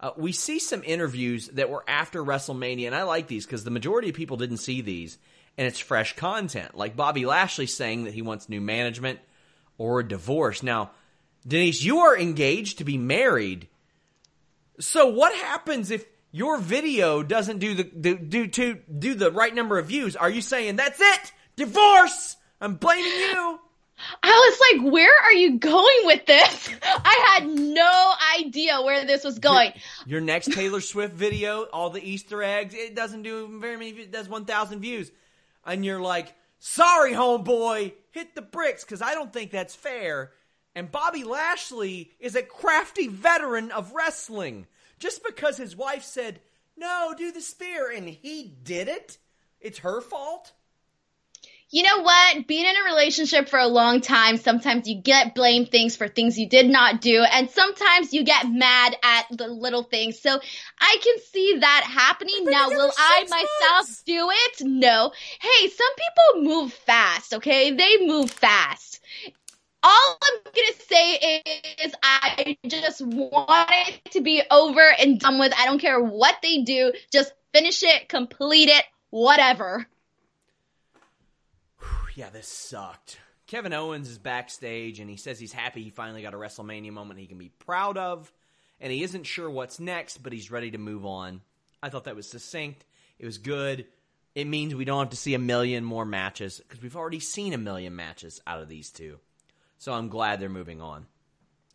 [0.00, 3.70] Uh, we see some interviews that were after WrestleMania, and I like these because the
[3.70, 5.18] majority of people didn't see these,
[5.58, 6.74] and it's fresh content.
[6.74, 9.18] Like Bobby Lashley saying that he wants new management
[9.76, 10.62] or a divorce.
[10.62, 10.92] Now,
[11.46, 13.68] Denise, you are engaged to be married.
[14.78, 19.54] So what happens if your video doesn't do the do, do to do the right
[19.54, 20.16] number of views?
[20.16, 21.32] Are you saying that's it?
[21.56, 22.36] Divorce!
[22.60, 23.60] I'm blaming you!
[24.22, 26.70] I was like, where are you going with this?
[26.82, 29.72] I had no idea where this was going.
[30.06, 33.90] Your, your, next Taylor Swift video, all the Easter eggs, it doesn't do very many,
[33.90, 35.10] it does 1,000 views.
[35.66, 40.32] And you're like, sorry, homeboy, hit the bricks, because I don't think that's fair.
[40.74, 44.66] And Bobby Lashley is a crafty veteran of wrestling.
[44.98, 46.40] Just because his wife said,
[46.76, 49.18] no, do the spear, and he did it,
[49.60, 50.52] it's her fault?
[51.72, 52.46] You know what?
[52.48, 56.36] Being in a relationship for a long time, sometimes you get blamed things for things
[56.36, 60.18] you did not do, and sometimes you get mad at the little things.
[60.18, 60.40] So
[60.80, 62.44] I can see that happening.
[62.44, 64.02] Now, will I myself months.
[64.02, 64.66] do it?
[64.66, 65.12] No.
[65.40, 67.70] Hey, some people move fast, okay?
[67.70, 69.00] They move fast.
[69.82, 71.42] All I'm gonna say
[71.82, 75.54] is I just want it to be over and done with.
[75.56, 76.92] I don't care what they do.
[77.12, 79.86] Just finish it, complete it, whatever
[82.20, 83.18] yeah, this sucked.
[83.46, 87.18] Kevin Owens is backstage and he says he's happy he finally got a WrestleMania moment
[87.18, 88.30] he can be proud of.
[88.78, 91.40] And he isn't sure what's next, but he's ready to move on.
[91.82, 92.84] I thought that was succinct.
[93.18, 93.86] It was good.
[94.34, 97.54] It means we don't have to see a million more matches because we've already seen
[97.54, 99.18] a million matches out of these two.
[99.78, 101.06] So I'm glad they're moving on.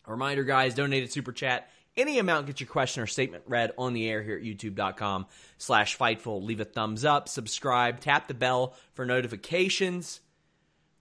[0.06, 1.72] A reminder, guys, donated super chat.
[1.98, 5.26] Any amount, get your question or statement read on the air here at youtube.com
[5.58, 6.44] slash fightful.
[6.44, 10.20] Leave a thumbs up, subscribe, tap the bell for notifications.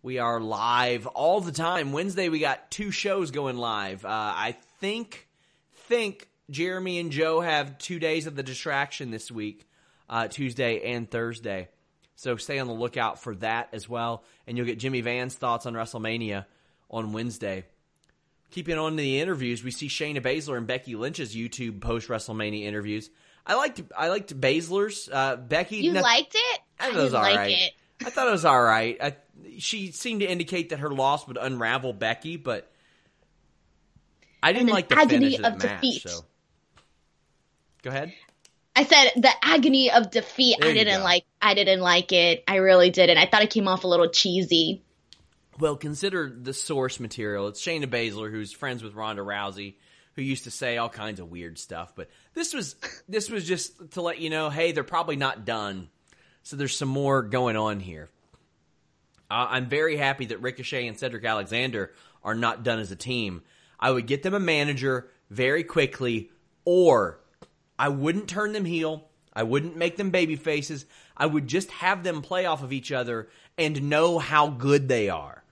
[0.05, 1.93] We are live all the time.
[1.93, 4.05] Wednesday we got two shows going live.
[4.05, 5.27] Uh, I think
[5.75, 9.67] think Jeremy and Joe have two days of the distraction this week,
[10.11, 11.69] uh, Tuesday and Thursday.
[12.17, 15.65] So stay on the lookout for that as well, and you'll get Jimmy Van's thoughts
[15.65, 16.45] on WrestleMania
[16.91, 17.65] on Wednesday.
[18.51, 22.65] Keeping on to the interviews, we see Shayna Baszler and Becky Lynch's YouTube post WrestleMania
[22.65, 23.09] interviews.
[23.47, 25.09] I liked I liked Baszler's.
[25.11, 26.61] Uh, Becky, you not, liked it?
[26.79, 27.51] I was all like right.
[27.53, 27.73] It.
[28.01, 28.97] I thought it was all right.
[29.01, 29.17] I,
[29.59, 32.71] she seemed to indicate that her loss would unravel Becky, but
[34.43, 35.81] I didn't like the finish of, of the match.
[35.81, 36.03] Defeat.
[36.03, 36.21] So.
[37.83, 38.13] Go ahead.
[38.77, 40.57] I said the agony of defeat.
[40.61, 41.25] There I didn't like.
[41.41, 42.43] I didn't like it.
[42.49, 43.19] I really didn't.
[43.19, 44.83] I thought it came off a little cheesy.
[45.61, 47.47] Well, consider the source material.
[47.47, 49.77] It's Shayna Baszler, who's friends with Ronda Rousey,
[50.17, 51.93] who used to say all kinds of weird stuff.
[51.95, 52.75] But this was
[53.09, 55.89] this was just to let you know, hey, they're probably not done.
[56.45, 58.11] So there's some more going on here.
[59.31, 63.43] Uh, I'm very happy that Ricochet and Cedric Alexander are not done as a team.
[63.81, 66.31] I would get them a manager very quickly,
[66.67, 67.19] or
[67.79, 69.09] I wouldn't turn them heel.
[69.33, 70.85] I wouldn't make them baby faces.
[71.17, 75.09] I would just have them play off of each other and know how good they
[75.09, 75.43] are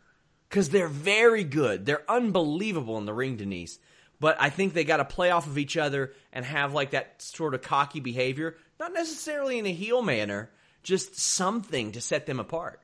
[0.49, 1.87] because they're very good.
[1.87, 3.79] They're unbelievable in the ring, Denise.
[4.21, 7.23] But I think they got to play off of each other and have like that
[7.23, 10.51] sort of cocky behavior, not necessarily in a heel manner,
[10.83, 12.81] just something to set them apart.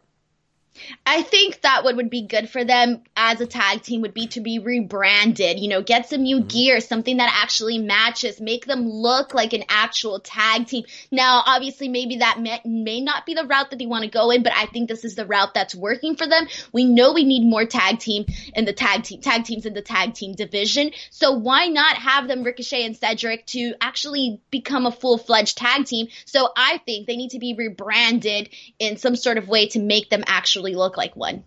[1.07, 4.27] I think that what would be good for them as a tag team would be
[4.29, 6.49] to be rebranded, you know, get some new mm-hmm.
[6.49, 10.85] gear, something that actually matches, make them look like an actual tag team.
[11.11, 14.31] Now, obviously, maybe that may, may not be the route that they want to go
[14.31, 16.47] in, but I think this is the route that's working for them.
[16.73, 19.83] We know we need more tag team in the tag team, tag teams in the
[19.83, 20.93] tag team division.
[21.11, 25.87] So why not have them Ricochet and Cedric to actually become a full fledged tag
[25.87, 26.09] team?
[26.25, 30.11] So I think they need to be rebranded in some sort of way to make
[30.11, 31.45] them actually actually look like one.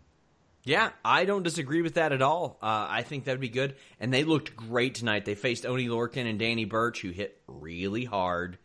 [0.64, 2.58] Yeah, I don't disagree with that at all.
[2.62, 3.76] Uh, I think that'd be good.
[4.00, 5.26] And they looked great tonight.
[5.26, 8.60] They faced Oney Lorcan and Danny Burch, who hit really hard.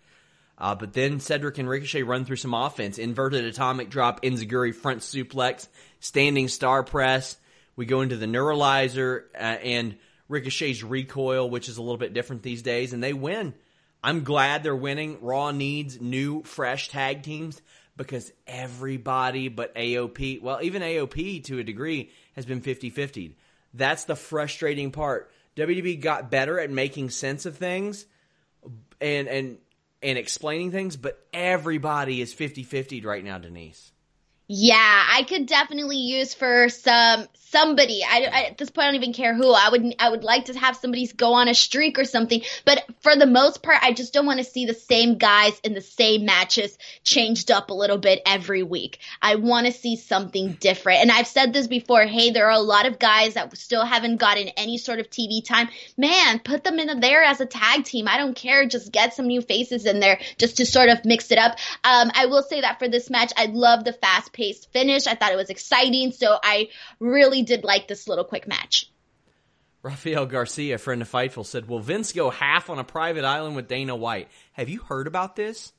[0.58, 2.98] Uh, but then Cedric and Ricochet run through some offense.
[2.98, 5.68] Inverted atomic drop, Enzuigiri front suplex,
[6.00, 7.36] standing star press.
[7.76, 9.96] We go into the neuralizer uh, and
[10.28, 13.54] Ricochet's recoil, which is a little bit different these days, and they win.
[14.02, 15.18] I'm glad they're winning.
[15.20, 17.60] Raw needs new, fresh tag teams
[17.96, 23.36] because everybody but AOP, well, even AOP to a degree, has been 50 50.
[23.74, 25.30] That's the frustrating part.
[25.56, 28.06] WDB got better at making sense of things
[29.00, 29.58] and and
[30.02, 33.92] and explaining things, but everybody is 50 50 right now, Denise.
[34.48, 38.02] Yeah, I could definitely use for some somebody.
[38.04, 39.52] I, I, at this point I don't even care who.
[39.52, 42.42] I would I would like to have somebody go on a streak or something.
[42.64, 45.74] But for the most part, I just don't want to see the same guys in
[45.74, 48.98] the same matches changed up a little bit every week.
[49.22, 51.02] I want to see something different.
[51.02, 52.04] And I've said this before.
[52.04, 55.44] Hey, there are a lot of guys that still haven't gotten any sort of TV
[55.44, 55.68] time.
[55.96, 58.08] Man, put them in there as a tag team.
[58.08, 58.66] I don't care.
[58.66, 61.52] Just get some new faces in there just to sort of mix it up.
[61.84, 65.06] Um, I will say that for this match, I love the fast paced finish.
[65.06, 66.12] I thought it was exciting.
[66.12, 66.68] So I
[67.00, 68.90] really did like this little quick match.
[69.82, 73.68] Rafael Garcia, friend of Fightful, said, Will Vince go half on a private island with
[73.68, 74.28] Dana White?
[74.52, 75.72] Have you heard about this?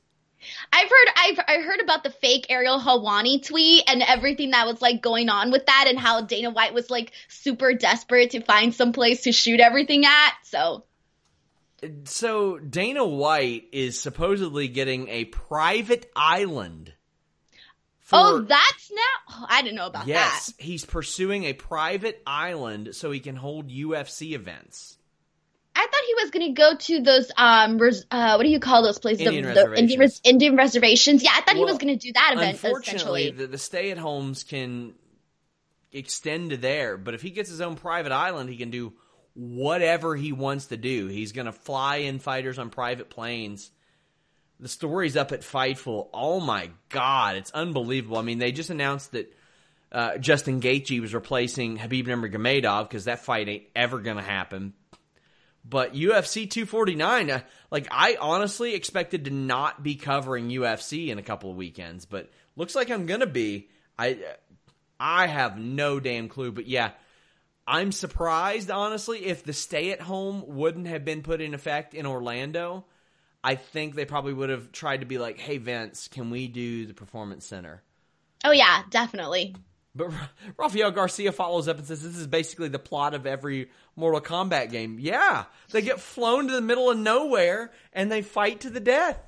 [0.72, 4.80] I've heard I've I heard about the fake Ariel Helwani tweet and everything that was
[4.80, 8.74] like going on with that and how Dana White was like super desperate to find
[8.74, 10.34] some place to shoot everything at.
[10.44, 10.84] So
[12.04, 16.94] So Dana White is supposedly getting a private island
[18.12, 19.00] oh, that's now.
[19.30, 20.54] Oh, I didn't know about yes, that.
[20.58, 24.98] Yes, he's pursuing a private island so he can hold UFC events.
[25.74, 28.58] I thought he was going to go to those um res, uh, what do you
[28.58, 29.26] call those places?
[29.26, 29.78] Indian, the, reservations.
[29.78, 31.22] Indian, res, Indian, reservations.
[31.22, 32.62] Yeah, I thought well, he was going to do that event.
[32.64, 34.94] Unfortunately, the, the stay at homes can
[35.92, 38.92] extend to there, but if he gets his own private island, he can do
[39.34, 41.06] whatever he wants to do.
[41.06, 43.70] He's going to fly in fighters on private planes
[44.60, 46.08] the story's up at Fightful.
[46.12, 48.18] Oh my god, it's unbelievable.
[48.18, 49.32] I mean, they just announced that
[49.92, 54.74] uh, Justin Gaethje was replacing Khabib Nurmagomedov because that fight ain't ever gonna happen.
[55.64, 57.40] But UFC 249, uh,
[57.70, 62.30] like I honestly expected to not be covering UFC in a couple of weekends, but
[62.56, 63.68] looks like I'm gonna be.
[63.98, 64.18] I
[64.98, 66.92] I have no damn clue, but yeah.
[67.70, 72.06] I'm surprised, honestly, if the stay at home wouldn't have been put in effect in
[72.06, 72.86] Orlando
[73.42, 76.86] I think they probably would have tried to be like, "Hey Vince, can we do
[76.86, 77.82] the performance center?"
[78.44, 79.54] Oh yeah, definitely.
[79.94, 80.12] But
[80.56, 84.70] Rafael Garcia follows up and says, "This is basically the plot of every Mortal Kombat
[84.70, 88.80] game." Yeah, they get flown to the middle of nowhere and they fight to the
[88.80, 89.18] death.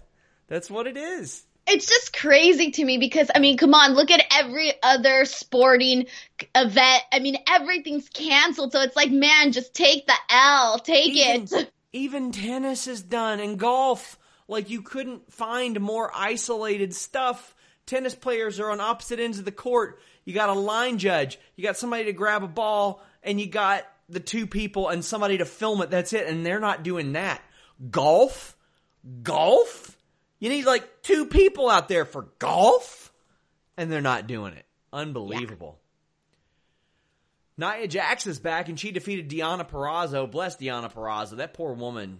[0.48, 1.44] That's what it is.
[1.66, 6.06] it's just crazy to me because I mean, come on, look at every other sporting
[6.54, 7.02] event.
[7.12, 11.72] I mean, everything's canceled, so it's like, man, just take the L, take even, it.
[11.92, 14.18] Even tennis is done and golf.
[14.48, 17.54] Like you couldn't find more isolated stuff.
[17.86, 20.00] Tennis players are on opposite ends of the court.
[20.24, 21.38] You got a line judge.
[21.56, 25.38] You got somebody to grab a ball, and you got the two people and somebody
[25.38, 25.90] to film it.
[25.90, 26.26] That's it.
[26.26, 27.42] And they're not doing that.
[27.90, 28.56] Golf,
[29.22, 29.96] golf
[30.40, 33.12] you need like two people out there for golf,
[33.76, 34.64] and they're not doing it.
[34.92, 35.78] Unbelievable.
[35.78, 35.89] Yeah.
[37.56, 40.30] Nia Jax is back, and she defeated Deonna Purrazzo.
[40.30, 41.36] Bless Deonna Purrazzo.
[41.36, 42.18] That poor woman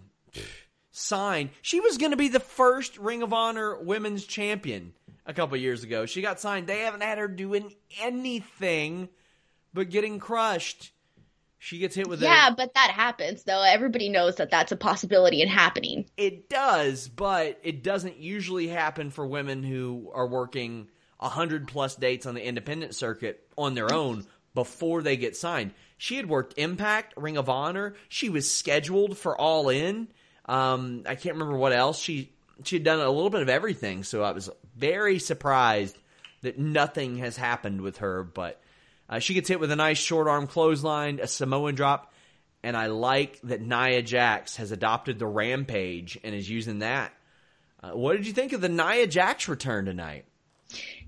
[0.90, 1.50] signed.
[1.62, 4.92] She was going to be the first Ring of Honor women's champion
[5.26, 6.06] a couple years ago.
[6.06, 6.66] She got signed.
[6.66, 9.08] They haven't had her doing anything
[9.72, 10.92] but getting crushed.
[11.62, 13.62] She gets hit with yeah, a, but that happens though.
[13.62, 16.06] Everybody knows that that's a possibility and happening.
[16.16, 20.88] It does, but it doesn't usually happen for women who are working
[21.20, 25.72] a hundred plus dates on the independent circuit on their own before they get signed.
[25.98, 27.94] She had worked Impact, Ring of Honor.
[28.08, 30.08] She was scheduled for All In.
[30.46, 32.32] Um, I can't remember what else she
[32.64, 34.04] she had done a little bit of everything.
[34.04, 35.96] So I was very surprised
[36.42, 38.60] that nothing has happened with her, but
[39.08, 42.12] uh, she gets hit with a nice short arm clothesline, a Samoan drop,
[42.62, 47.12] and I like that Nia Jax has adopted the Rampage and is using that.
[47.82, 50.26] Uh, what did you think of the Nia Jax return tonight?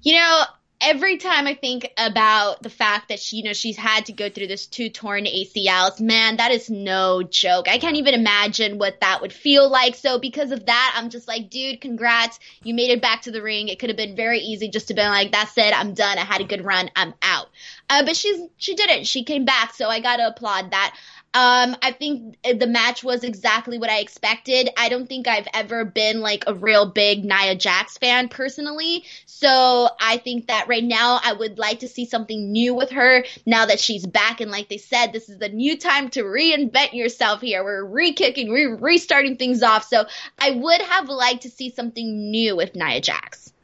[0.00, 0.42] You know,
[0.82, 4.28] every time I think about the fact that she, you know, she's had to go
[4.28, 7.68] through this two torn ACLs, man, that is no joke.
[7.68, 9.94] I can't even imagine what that would feel like.
[9.94, 12.38] So because of that, I'm just like, dude, congrats.
[12.64, 13.68] You made it back to the ring.
[13.68, 15.78] It could have been very easy just to be like, that's it.
[15.78, 16.18] I'm done.
[16.18, 16.90] I had a good run.
[16.96, 17.48] I'm out.
[17.88, 19.06] Uh, but she's, she didn't.
[19.06, 19.74] She came back.
[19.74, 20.96] So I gotta applaud that.
[21.34, 24.68] Um, I think the match was exactly what I expected.
[24.76, 29.04] I don't think I've ever been like a real big Nia Jax fan personally.
[29.24, 33.24] So I think that right now I would like to see something new with her
[33.46, 34.42] now that she's back.
[34.42, 37.64] And like they said, this is the new time to reinvent yourself here.
[37.64, 39.84] We're re-kicking, we're restarting things off.
[39.84, 40.04] So
[40.38, 43.54] I would have liked to see something new with Nia Jax.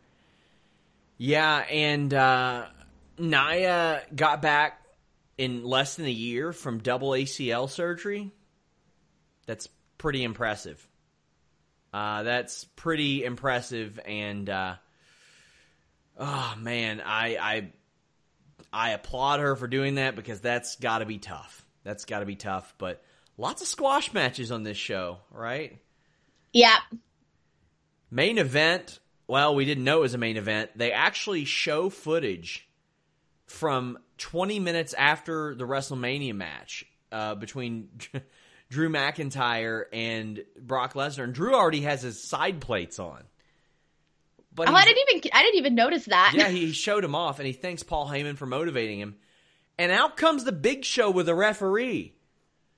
[1.19, 2.65] Yeah, and uh,
[3.19, 4.78] Nia got back
[5.39, 8.31] in less than a year from double ACL surgery,
[9.47, 10.87] that's pretty impressive.
[11.93, 14.75] Uh, that's pretty impressive, and uh,
[16.19, 17.73] oh man, I, I
[18.73, 21.65] I applaud her for doing that because that's got to be tough.
[21.85, 22.75] That's got to be tough.
[22.77, 23.03] But
[23.39, 25.79] lots of squash matches on this show, right?
[26.53, 26.77] Yeah.
[28.11, 28.99] Main event.
[29.27, 30.71] Well, we didn't know it was a main event.
[30.77, 32.68] They actually show footage
[33.49, 37.89] from 20 minutes after the WrestleMania match uh, between
[38.71, 43.25] Drew McIntyre and Brock Lesnar, and Drew already has his side plates on.
[44.55, 46.33] But oh, I didn't even I didn't even notice that.
[46.35, 49.17] Yeah, he showed him off, and he thanks Paul Heyman for motivating him.
[49.79, 52.15] And out comes the Big Show with a referee.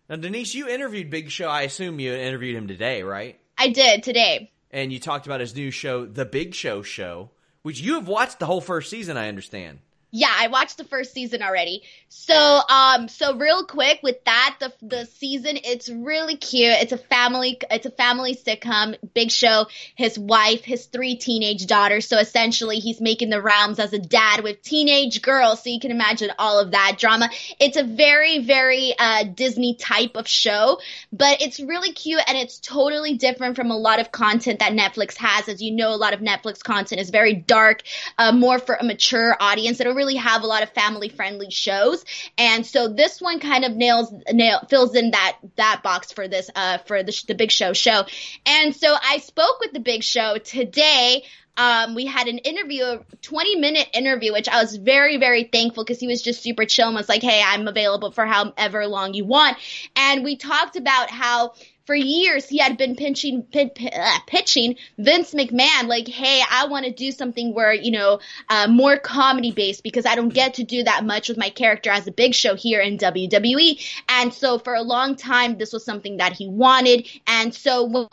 [0.08, 1.48] Now, Denise, you interviewed Big Show.
[1.48, 3.40] I assume you interviewed him today, right?
[3.56, 4.50] I did today.
[4.70, 7.30] And you talked about his new show, The Big Show Show,
[7.62, 9.78] which you have watched the whole first season, I understand.
[10.12, 11.82] Yeah, I watched the first season already.
[12.08, 16.72] So, um, so real quick with that, the the season it's really cute.
[16.72, 18.96] It's a family, it's a family sitcom.
[19.14, 22.08] Big Show, his wife, his three teenage daughters.
[22.08, 25.62] So essentially, he's making the rounds as a dad with teenage girls.
[25.62, 27.30] So you can imagine all of that drama.
[27.60, 30.80] It's a very, very uh, Disney type of show,
[31.12, 35.16] but it's really cute and it's totally different from a lot of content that Netflix
[35.18, 35.48] has.
[35.48, 37.82] As you know, a lot of Netflix content is very dark,
[38.18, 39.78] uh, more for a mature audience.
[39.80, 42.04] It really have a lot of family friendly shows.
[42.38, 46.48] And so this one kind of nails, nail, fills in that, that box for this,
[46.56, 48.04] uh, for the, the Big Show show.
[48.46, 51.24] And so I spoke with the Big Show today
[51.56, 55.84] um, we had an interview, a 20 minute interview, which I was very, very thankful
[55.84, 59.12] because he was just super chill and was like, Hey, I'm available for however long
[59.12, 59.58] you want.
[59.94, 61.52] And we talked about how
[61.90, 66.92] for years he had been pinching, uh, pitching Vince McMahon, like, hey, I want to
[66.92, 70.84] do something where, you know, uh, more comedy based because I don't get to do
[70.84, 73.84] that much with my character as a big show here in WWE.
[74.08, 77.08] And so for a long time, this was something that he wanted.
[77.26, 78.06] And so when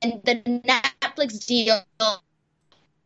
[0.00, 1.82] the Netflix deal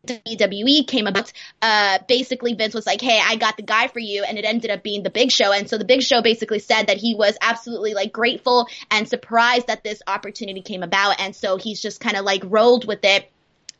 [0.06, 4.24] WWE came about, uh, basically Vince was like, Hey, I got the guy for you.
[4.24, 5.52] And it ended up being the big show.
[5.52, 9.68] And so the big show basically said that he was absolutely like grateful and surprised
[9.68, 11.20] that this opportunity came about.
[11.20, 13.30] And so he's just kind of like rolled with it.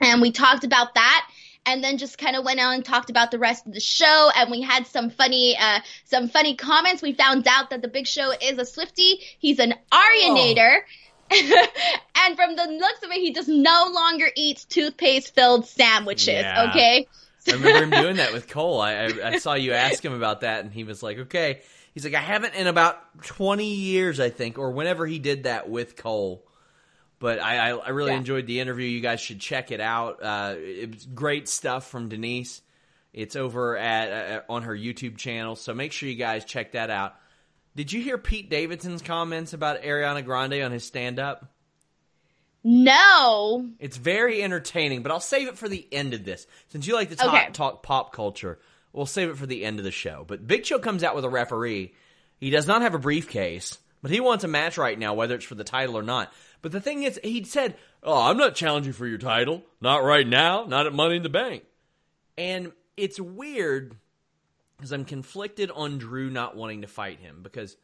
[0.01, 1.29] And we talked about that
[1.67, 4.31] and then just kind of went on and talked about the rest of the show
[4.37, 8.07] and we had some funny uh some funny comments we found out that the big
[8.07, 11.02] show is a swifty he's an arianator oh
[12.17, 16.29] and from the looks of it, he just no longer eats toothpaste filled sandwiches.
[16.43, 16.69] Yeah.
[16.71, 17.07] Okay.
[17.49, 18.81] I remember him doing that with Cole.
[18.81, 21.63] I, I, I saw you ask him about that, and he was like, "Okay."
[21.93, 25.69] He's like, "I haven't in about twenty years, I think, or whenever he did that
[25.69, 26.45] with Cole."
[27.19, 28.19] But I, I, I really Yeah.
[28.19, 28.87] enjoyed the interview.
[28.89, 30.23] You guys should check it out.
[30.23, 32.63] Uh, it was great stuff from Denise.
[33.13, 34.11] It's over at
[34.49, 37.15] uh, on her YouTube channel, so make sure you guys check that out.
[37.75, 41.53] Did you hear Pete Davidson's comments about Ariana Grande on his stand up?
[42.65, 43.69] No.
[43.79, 46.47] It's very entertaining, but I'll save it for the end of this.
[46.69, 47.51] Since you like to talk, Okay.
[47.53, 48.59] talk pop culture,
[48.93, 50.25] we'll save it for the end of the show.
[50.27, 51.95] But Big Show comes out with a referee.
[52.39, 55.45] He does not have a briefcase, but he wants a match right now, whether it's
[55.45, 56.33] for the title or not.
[56.61, 59.63] But the thing is, he said, Oh, I'm not challenging for your title.
[59.81, 60.65] Not right now.
[60.65, 61.65] Not at Money in the Bank.
[62.37, 63.97] And it's weird
[64.83, 67.77] because I'm conflicted on Drew not wanting to fight him because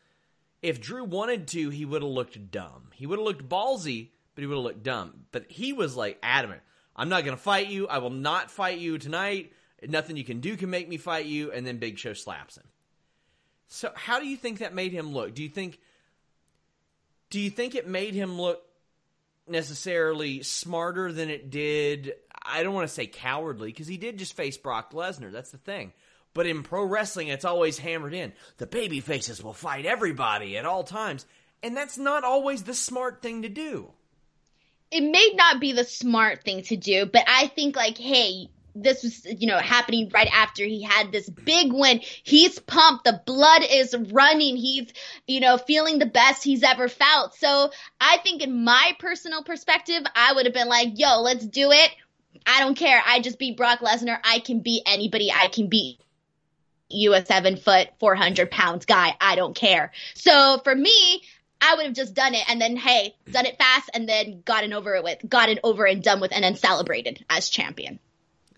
[0.63, 2.91] if Drew wanted to, he would have looked dumb.
[2.93, 5.27] He would have looked ballsy, but he would have looked dumb.
[5.31, 6.63] But he was like adamant.
[6.97, 7.87] I'm not going to fight you.
[7.87, 9.53] I will not fight you tonight.
[9.87, 11.53] Nothing you can do can make me fight you.
[11.53, 12.65] And then Big Show slaps him.
[13.69, 15.37] So how do you think that made him look?
[15.37, 15.79] Do you think
[17.31, 18.61] do you think it made him look
[19.47, 22.15] necessarily smarter than it did?
[22.45, 25.31] I don't want to say cowardly because he did just face Brock Lesnar.
[25.31, 25.93] That's the thing.
[26.35, 28.33] But in pro wrestling, it's always hammered in.
[28.59, 31.27] The baby faces will fight everybody at all times.
[31.63, 33.93] And that's not always the smart thing to do.
[34.91, 39.03] it may not be the smart thing to do, but I think like, hey, this
[39.03, 42.01] was, you know, happening right after he had this big win.
[42.23, 43.05] He's pumped.
[43.05, 44.57] The blood is running.
[44.57, 44.93] He's,
[45.27, 47.35] you know, feeling the best he's ever felt.
[47.35, 47.71] So
[48.01, 51.91] I think in my personal perspective, I would have been like, yo, let's do it.
[52.47, 53.03] I don't care.
[53.05, 54.19] I just beat Brock Lesnar.
[54.23, 55.33] I can beat anybody.
[55.33, 55.99] I can beat
[56.89, 59.15] you a seven foot, 400 pounds guy.
[59.21, 59.93] I don't care.
[60.15, 61.23] So for me,
[61.61, 64.73] I would have just done it and then, hey, done it fast and then gotten
[64.73, 67.99] over it with, gotten over and done with and then celebrated as champion.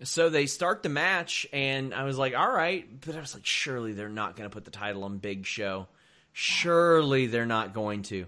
[0.03, 2.87] So they start the match, and I was like, all right.
[3.05, 5.87] But I was like, surely they're not going to put the title on Big Show.
[6.33, 8.25] Surely they're not going to.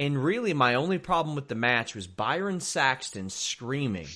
[0.00, 4.08] And really, my only problem with the match was Byron Saxton screaming,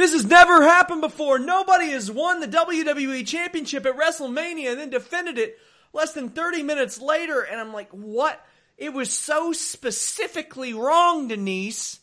[0.00, 1.38] This has never happened before.
[1.38, 5.58] Nobody has won the WWE Championship at WrestleMania and then defended it
[5.92, 7.42] less than 30 minutes later.
[7.42, 8.42] And I'm like, what?
[8.78, 12.00] It was so specifically wrong, Denise.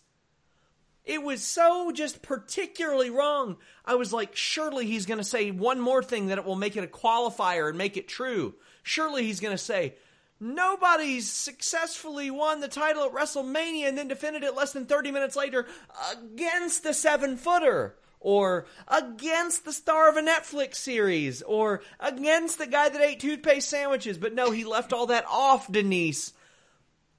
[1.05, 3.57] It was so just particularly wrong.
[3.83, 6.75] I was like, surely he's going to say one more thing that it will make
[6.75, 8.53] it a qualifier and make it true.
[8.83, 9.95] Surely he's going to say,
[10.39, 15.35] nobody's successfully won the title at WrestleMania and then defended it less than 30 minutes
[15.35, 15.67] later
[16.11, 17.95] against the seven footer.
[18.19, 23.69] Or against the star of a Netflix series, or against the guy that ate toothpaste
[23.69, 24.17] sandwiches.
[24.17, 26.33] But no, he left all that off, Denise.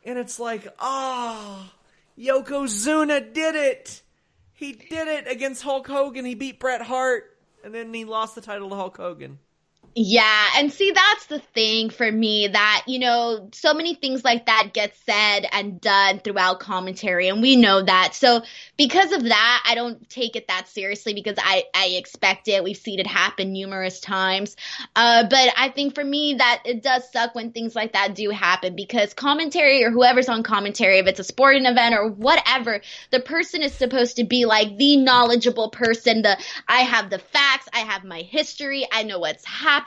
[0.04, 1.72] And it's like, ah,
[2.18, 4.02] Yokozuna did it.
[4.52, 6.24] He did it against Hulk Hogan.
[6.24, 9.38] He beat Bret Hart, and then he lost the title to Hulk Hogan.
[9.94, 14.46] Yeah, and see that's the thing for me that you know so many things like
[14.46, 18.14] that get said and done throughout commentary and we know that.
[18.14, 18.42] So
[18.76, 22.62] because of that, I don't take it that seriously because I I expect it.
[22.62, 24.54] We've seen it happen numerous times.
[24.94, 28.30] Uh but I think for me that it does suck when things like that do
[28.30, 33.18] happen because commentary or whoever's on commentary if it's a sporting event or whatever, the
[33.20, 37.80] person is supposed to be like the knowledgeable person, the I have the facts, I
[37.80, 39.77] have my history, I know what's happening.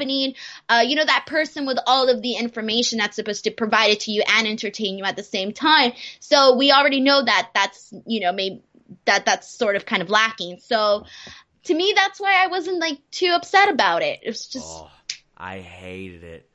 [0.69, 4.01] Uh, you know, that person with all of the information that's supposed to provide it
[4.01, 5.91] to you and entertain you at the same time.
[6.19, 8.61] So we already know that that's, you know, maybe
[9.05, 10.59] that that's sort of kind of lacking.
[10.59, 11.05] So
[11.65, 14.19] to me, that's why I wasn't like too upset about it.
[14.23, 14.89] It was just, Oh,
[15.37, 16.47] I hated it.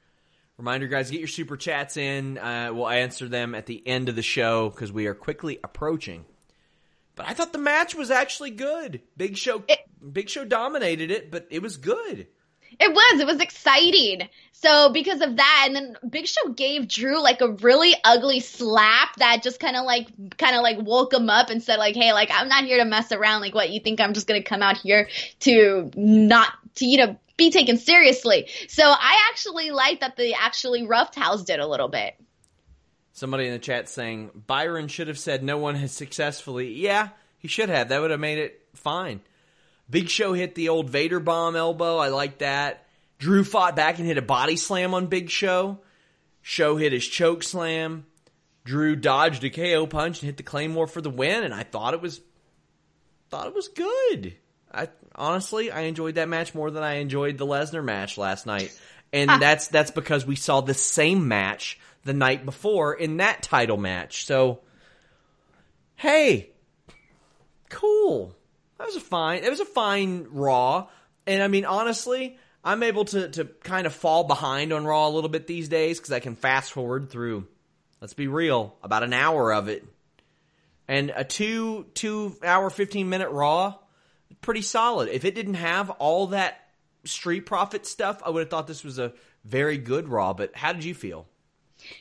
[0.59, 2.39] Reminder, guys, get your super chats in.
[2.39, 6.25] Uh, we'll answer them at the end of the show because we are quickly approaching.
[7.15, 9.03] But I thought the match was actually good.
[9.17, 9.81] Big Show, It-
[10.13, 12.27] Big Show dominated it, but it was good.
[12.79, 13.21] It was.
[13.21, 14.29] It was exciting.
[14.53, 19.15] So because of that, and then Big Show gave Drew like a really ugly slap
[19.17, 20.09] that just kind of like,
[20.39, 22.85] kind of like woke him up and said like, "Hey, like I'm not here to
[22.87, 23.43] mess around.
[23.43, 25.09] Like, what you think I'm just gonna come out here
[25.41, 30.83] to not to you know be taken seriously?" So I actually like that they actually
[30.83, 32.15] roughhoused it a little bit.
[33.13, 36.73] Somebody in the chat saying Byron should have said no one has successfully.
[36.75, 37.91] Yeah, he should have.
[37.91, 39.21] That would have made it fine.
[39.89, 41.99] Big Show hit the old Vader bomb elbow.
[41.99, 42.87] I like that.
[43.19, 45.79] Drew fought back and hit a body slam on Big Show.
[46.43, 48.07] Show hit his choke slam.
[48.65, 51.45] Drew dodged a KO punch and hit the Claymore for the win.
[51.45, 52.21] And I thought it was
[53.31, 54.35] thought it was good.
[54.73, 58.77] I honestly I enjoyed that match more than I enjoyed the Lesnar match last night.
[59.13, 59.39] And ah.
[59.39, 64.27] that's that's because we saw the same match the night before in that title match.
[64.27, 64.61] So
[65.95, 66.51] hey,
[67.71, 68.35] cool.
[68.79, 69.43] That was a fine.
[69.43, 70.89] It was a fine Raw,
[71.27, 75.11] and I mean honestly, I'm able to to kind of fall behind on Raw a
[75.11, 77.47] little bit these days because I can fast forward through.
[78.01, 79.85] Let's be real, about an hour of it,
[80.87, 83.77] and a two two hour fifteen minute Raw,
[84.43, 85.09] pretty solid.
[85.09, 86.61] If it didn't have all that
[87.05, 89.13] Street Profit stuff, I would have thought this was a
[89.45, 90.35] very good Raw.
[90.35, 91.27] But how did you feel?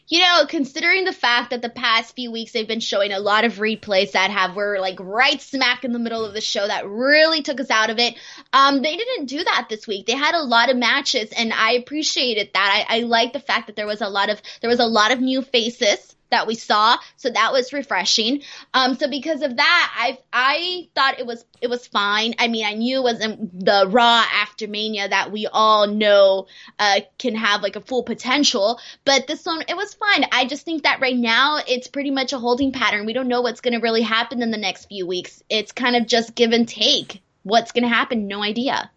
[0.08, 3.44] You know, considering the fact that the past few weeks they've been showing a lot
[3.44, 6.88] of replays that have were like right smack in the middle of the show that
[6.88, 8.16] really took us out of it.
[8.54, 10.06] Um, they didn't do that this week.
[10.06, 12.86] They had a lot of matches, and I appreciated that.
[12.90, 15.12] I, I like the fact that there was a lot of there was a lot
[15.12, 16.98] of new faces that we saw.
[17.18, 18.42] So that was refreshing.
[18.74, 22.36] Um, so because of that, I I thought it was it was fine.
[22.40, 26.48] I mean, I knew it wasn't the Raw after Mania that we all know
[26.80, 30.26] uh, can have like a full potential, but this one it was fine.
[30.32, 33.06] I just think that right now it's pretty much a holding pattern.
[33.06, 35.42] We don't know what's going to really happen in the next few weeks.
[35.50, 37.22] It's kind of just give and take.
[37.44, 38.28] What's going to happen?
[38.28, 38.90] No idea.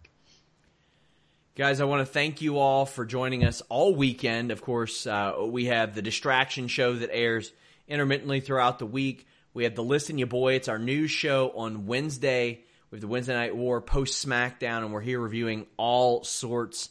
[1.59, 4.53] Guys, I want to thank you all for joining us all weekend.
[4.53, 7.51] Of course, uh, we have the Distraction Show that airs
[7.89, 9.27] intermittently throughout the week.
[9.55, 10.55] We have the Listen You Boy.
[10.55, 12.61] It's our news show on Wednesday.
[12.93, 16.91] We have the Wednesday Night War post SmackDown, and we're here reviewing all sorts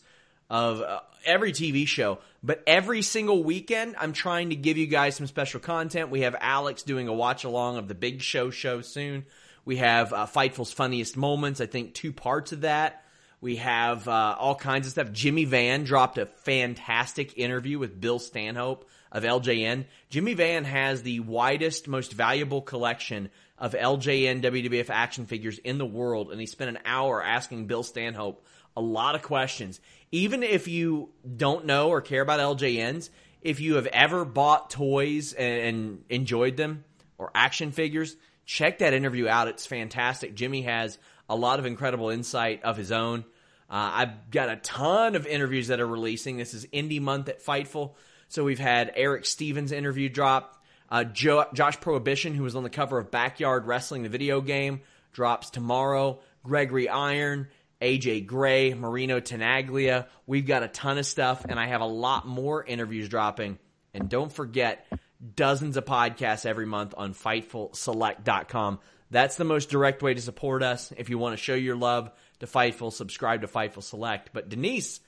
[0.49, 2.20] of uh, every TV show.
[2.43, 6.09] But every single weekend, I'm trying to give you guys some special content.
[6.09, 9.28] We have Alex doing a watch along of the Big Show show soon.
[9.63, 13.05] We have uh, Fightful's Funniest Moments, I think two parts of that.
[13.47, 15.13] We have uh, all kinds of stuff.
[15.13, 19.85] Jimmy Van dropped a fantastic interview with Bill Stanhope of LJN.
[20.09, 25.85] Jimmy Van has the widest, most valuable collection of LJN WWF action figures in the
[25.85, 28.45] world, and he spent an hour asking Bill Stanhope
[28.75, 29.79] a lot of questions.
[30.11, 33.09] Even if you don't know or care about LJNs,
[33.41, 36.83] if you have ever bought toys and, and enjoyed them
[37.17, 39.47] or action figures, check that interview out.
[39.47, 40.35] It's fantastic.
[40.35, 40.97] Jimmy has
[41.29, 43.23] a lot of incredible insight of his own.
[43.70, 46.38] Uh, I've got a ton of interviews that are releasing.
[46.38, 47.95] This is Indie Month at Fightful.
[48.30, 50.63] So we've had Eric Stevens interview drop.
[50.89, 54.82] Uh, jo- Josh Prohibition, who was on the cover of Backyard Wrestling, the video game,
[55.11, 56.20] drops tomorrow.
[56.43, 57.49] Gregory Iron,
[57.82, 60.07] AJ Gray, Marino Tenaglia.
[60.26, 63.59] We've got a ton of stuff, and I have a lot more interviews dropping.
[63.93, 64.88] And don't forget,
[65.36, 68.80] dozens of podcasts every month on FightfulSelect.com.
[69.09, 70.93] That's the most direct way to support us.
[70.95, 74.31] If you want to show your love to Fightful, subscribe to Fightful Select.
[74.33, 74.99] But Denise,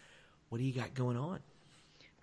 [0.50, 1.40] what do you got going on?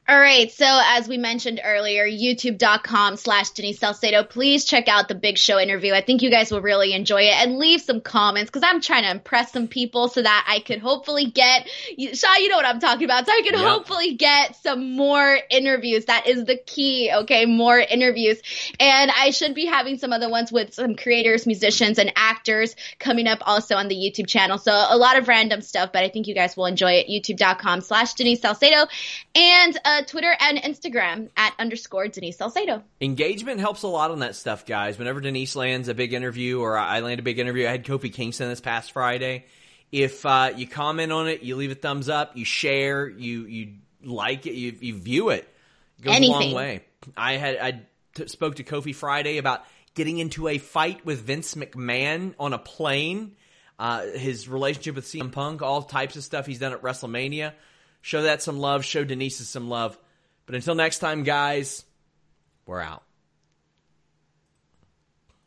[0.09, 0.53] All right.
[0.53, 4.23] So as we mentioned earlier, youtube.com slash Denise Salcedo.
[4.23, 5.95] Please check out the big show interview.
[5.95, 9.03] I think you guys will really enjoy it and leave some comments because I'm trying
[9.03, 12.79] to impress some people so that I could hopefully get, Shaw, you know what I'm
[12.79, 13.27] talking about.
[13.27, 13.69] So I can yep.
[13.69, 16.05] hopefully get some more interviews.
[16.05, 17.11] That is the key.
[17.13, 17.45] Okay.
[17.45, 18.41] More interviews.
[18.79, 23.27] And I should be having some other ones with some creators, musicians, and actors coming
[23.27, 24.59] up also on the YouTube channel.
[24.59, 27.09] So a lot of random stuff, but I think you guys will enjoy it.
[27.09, 28.87] YouTube.com slash Denise Salcedo.
[29.35, 32.83] And, uh, Twitter and Instagram at underscore Denise Salcedo.
[33.01, 34.99] Engagement helps a lot on that stuff, guys.
[34.99, 38.13] Whenever Denise lands a big interview or I land a big interview, I had Kofi
[38.13, 39.47] Kingston this past Friday.
[39.93, 43.75] If uh, you comment on it, you leave a thumbs up, you share, you you
[44.03, 45.49] like it, you, you view it,
[45.99, 46.35] it goes Anything.
[46.35, 46.85] a long way.
[47.17, 47.83] I had I
[48.15, 52.59] t- spoke to Kofi Friday about getting into a fight with Vince McMahon on a
[52.59, 53.37] plane.
[53.79, 57.53] Uh, his relationship with CM Punk, all types of stuff he's done at WrestleMania.
[58.07, 58.85] Show that some love.
[58.85, 59.99] Show Denise some love.
[60.47, 61.85] But until next time, guys,
[62.65, 63.03] we're out.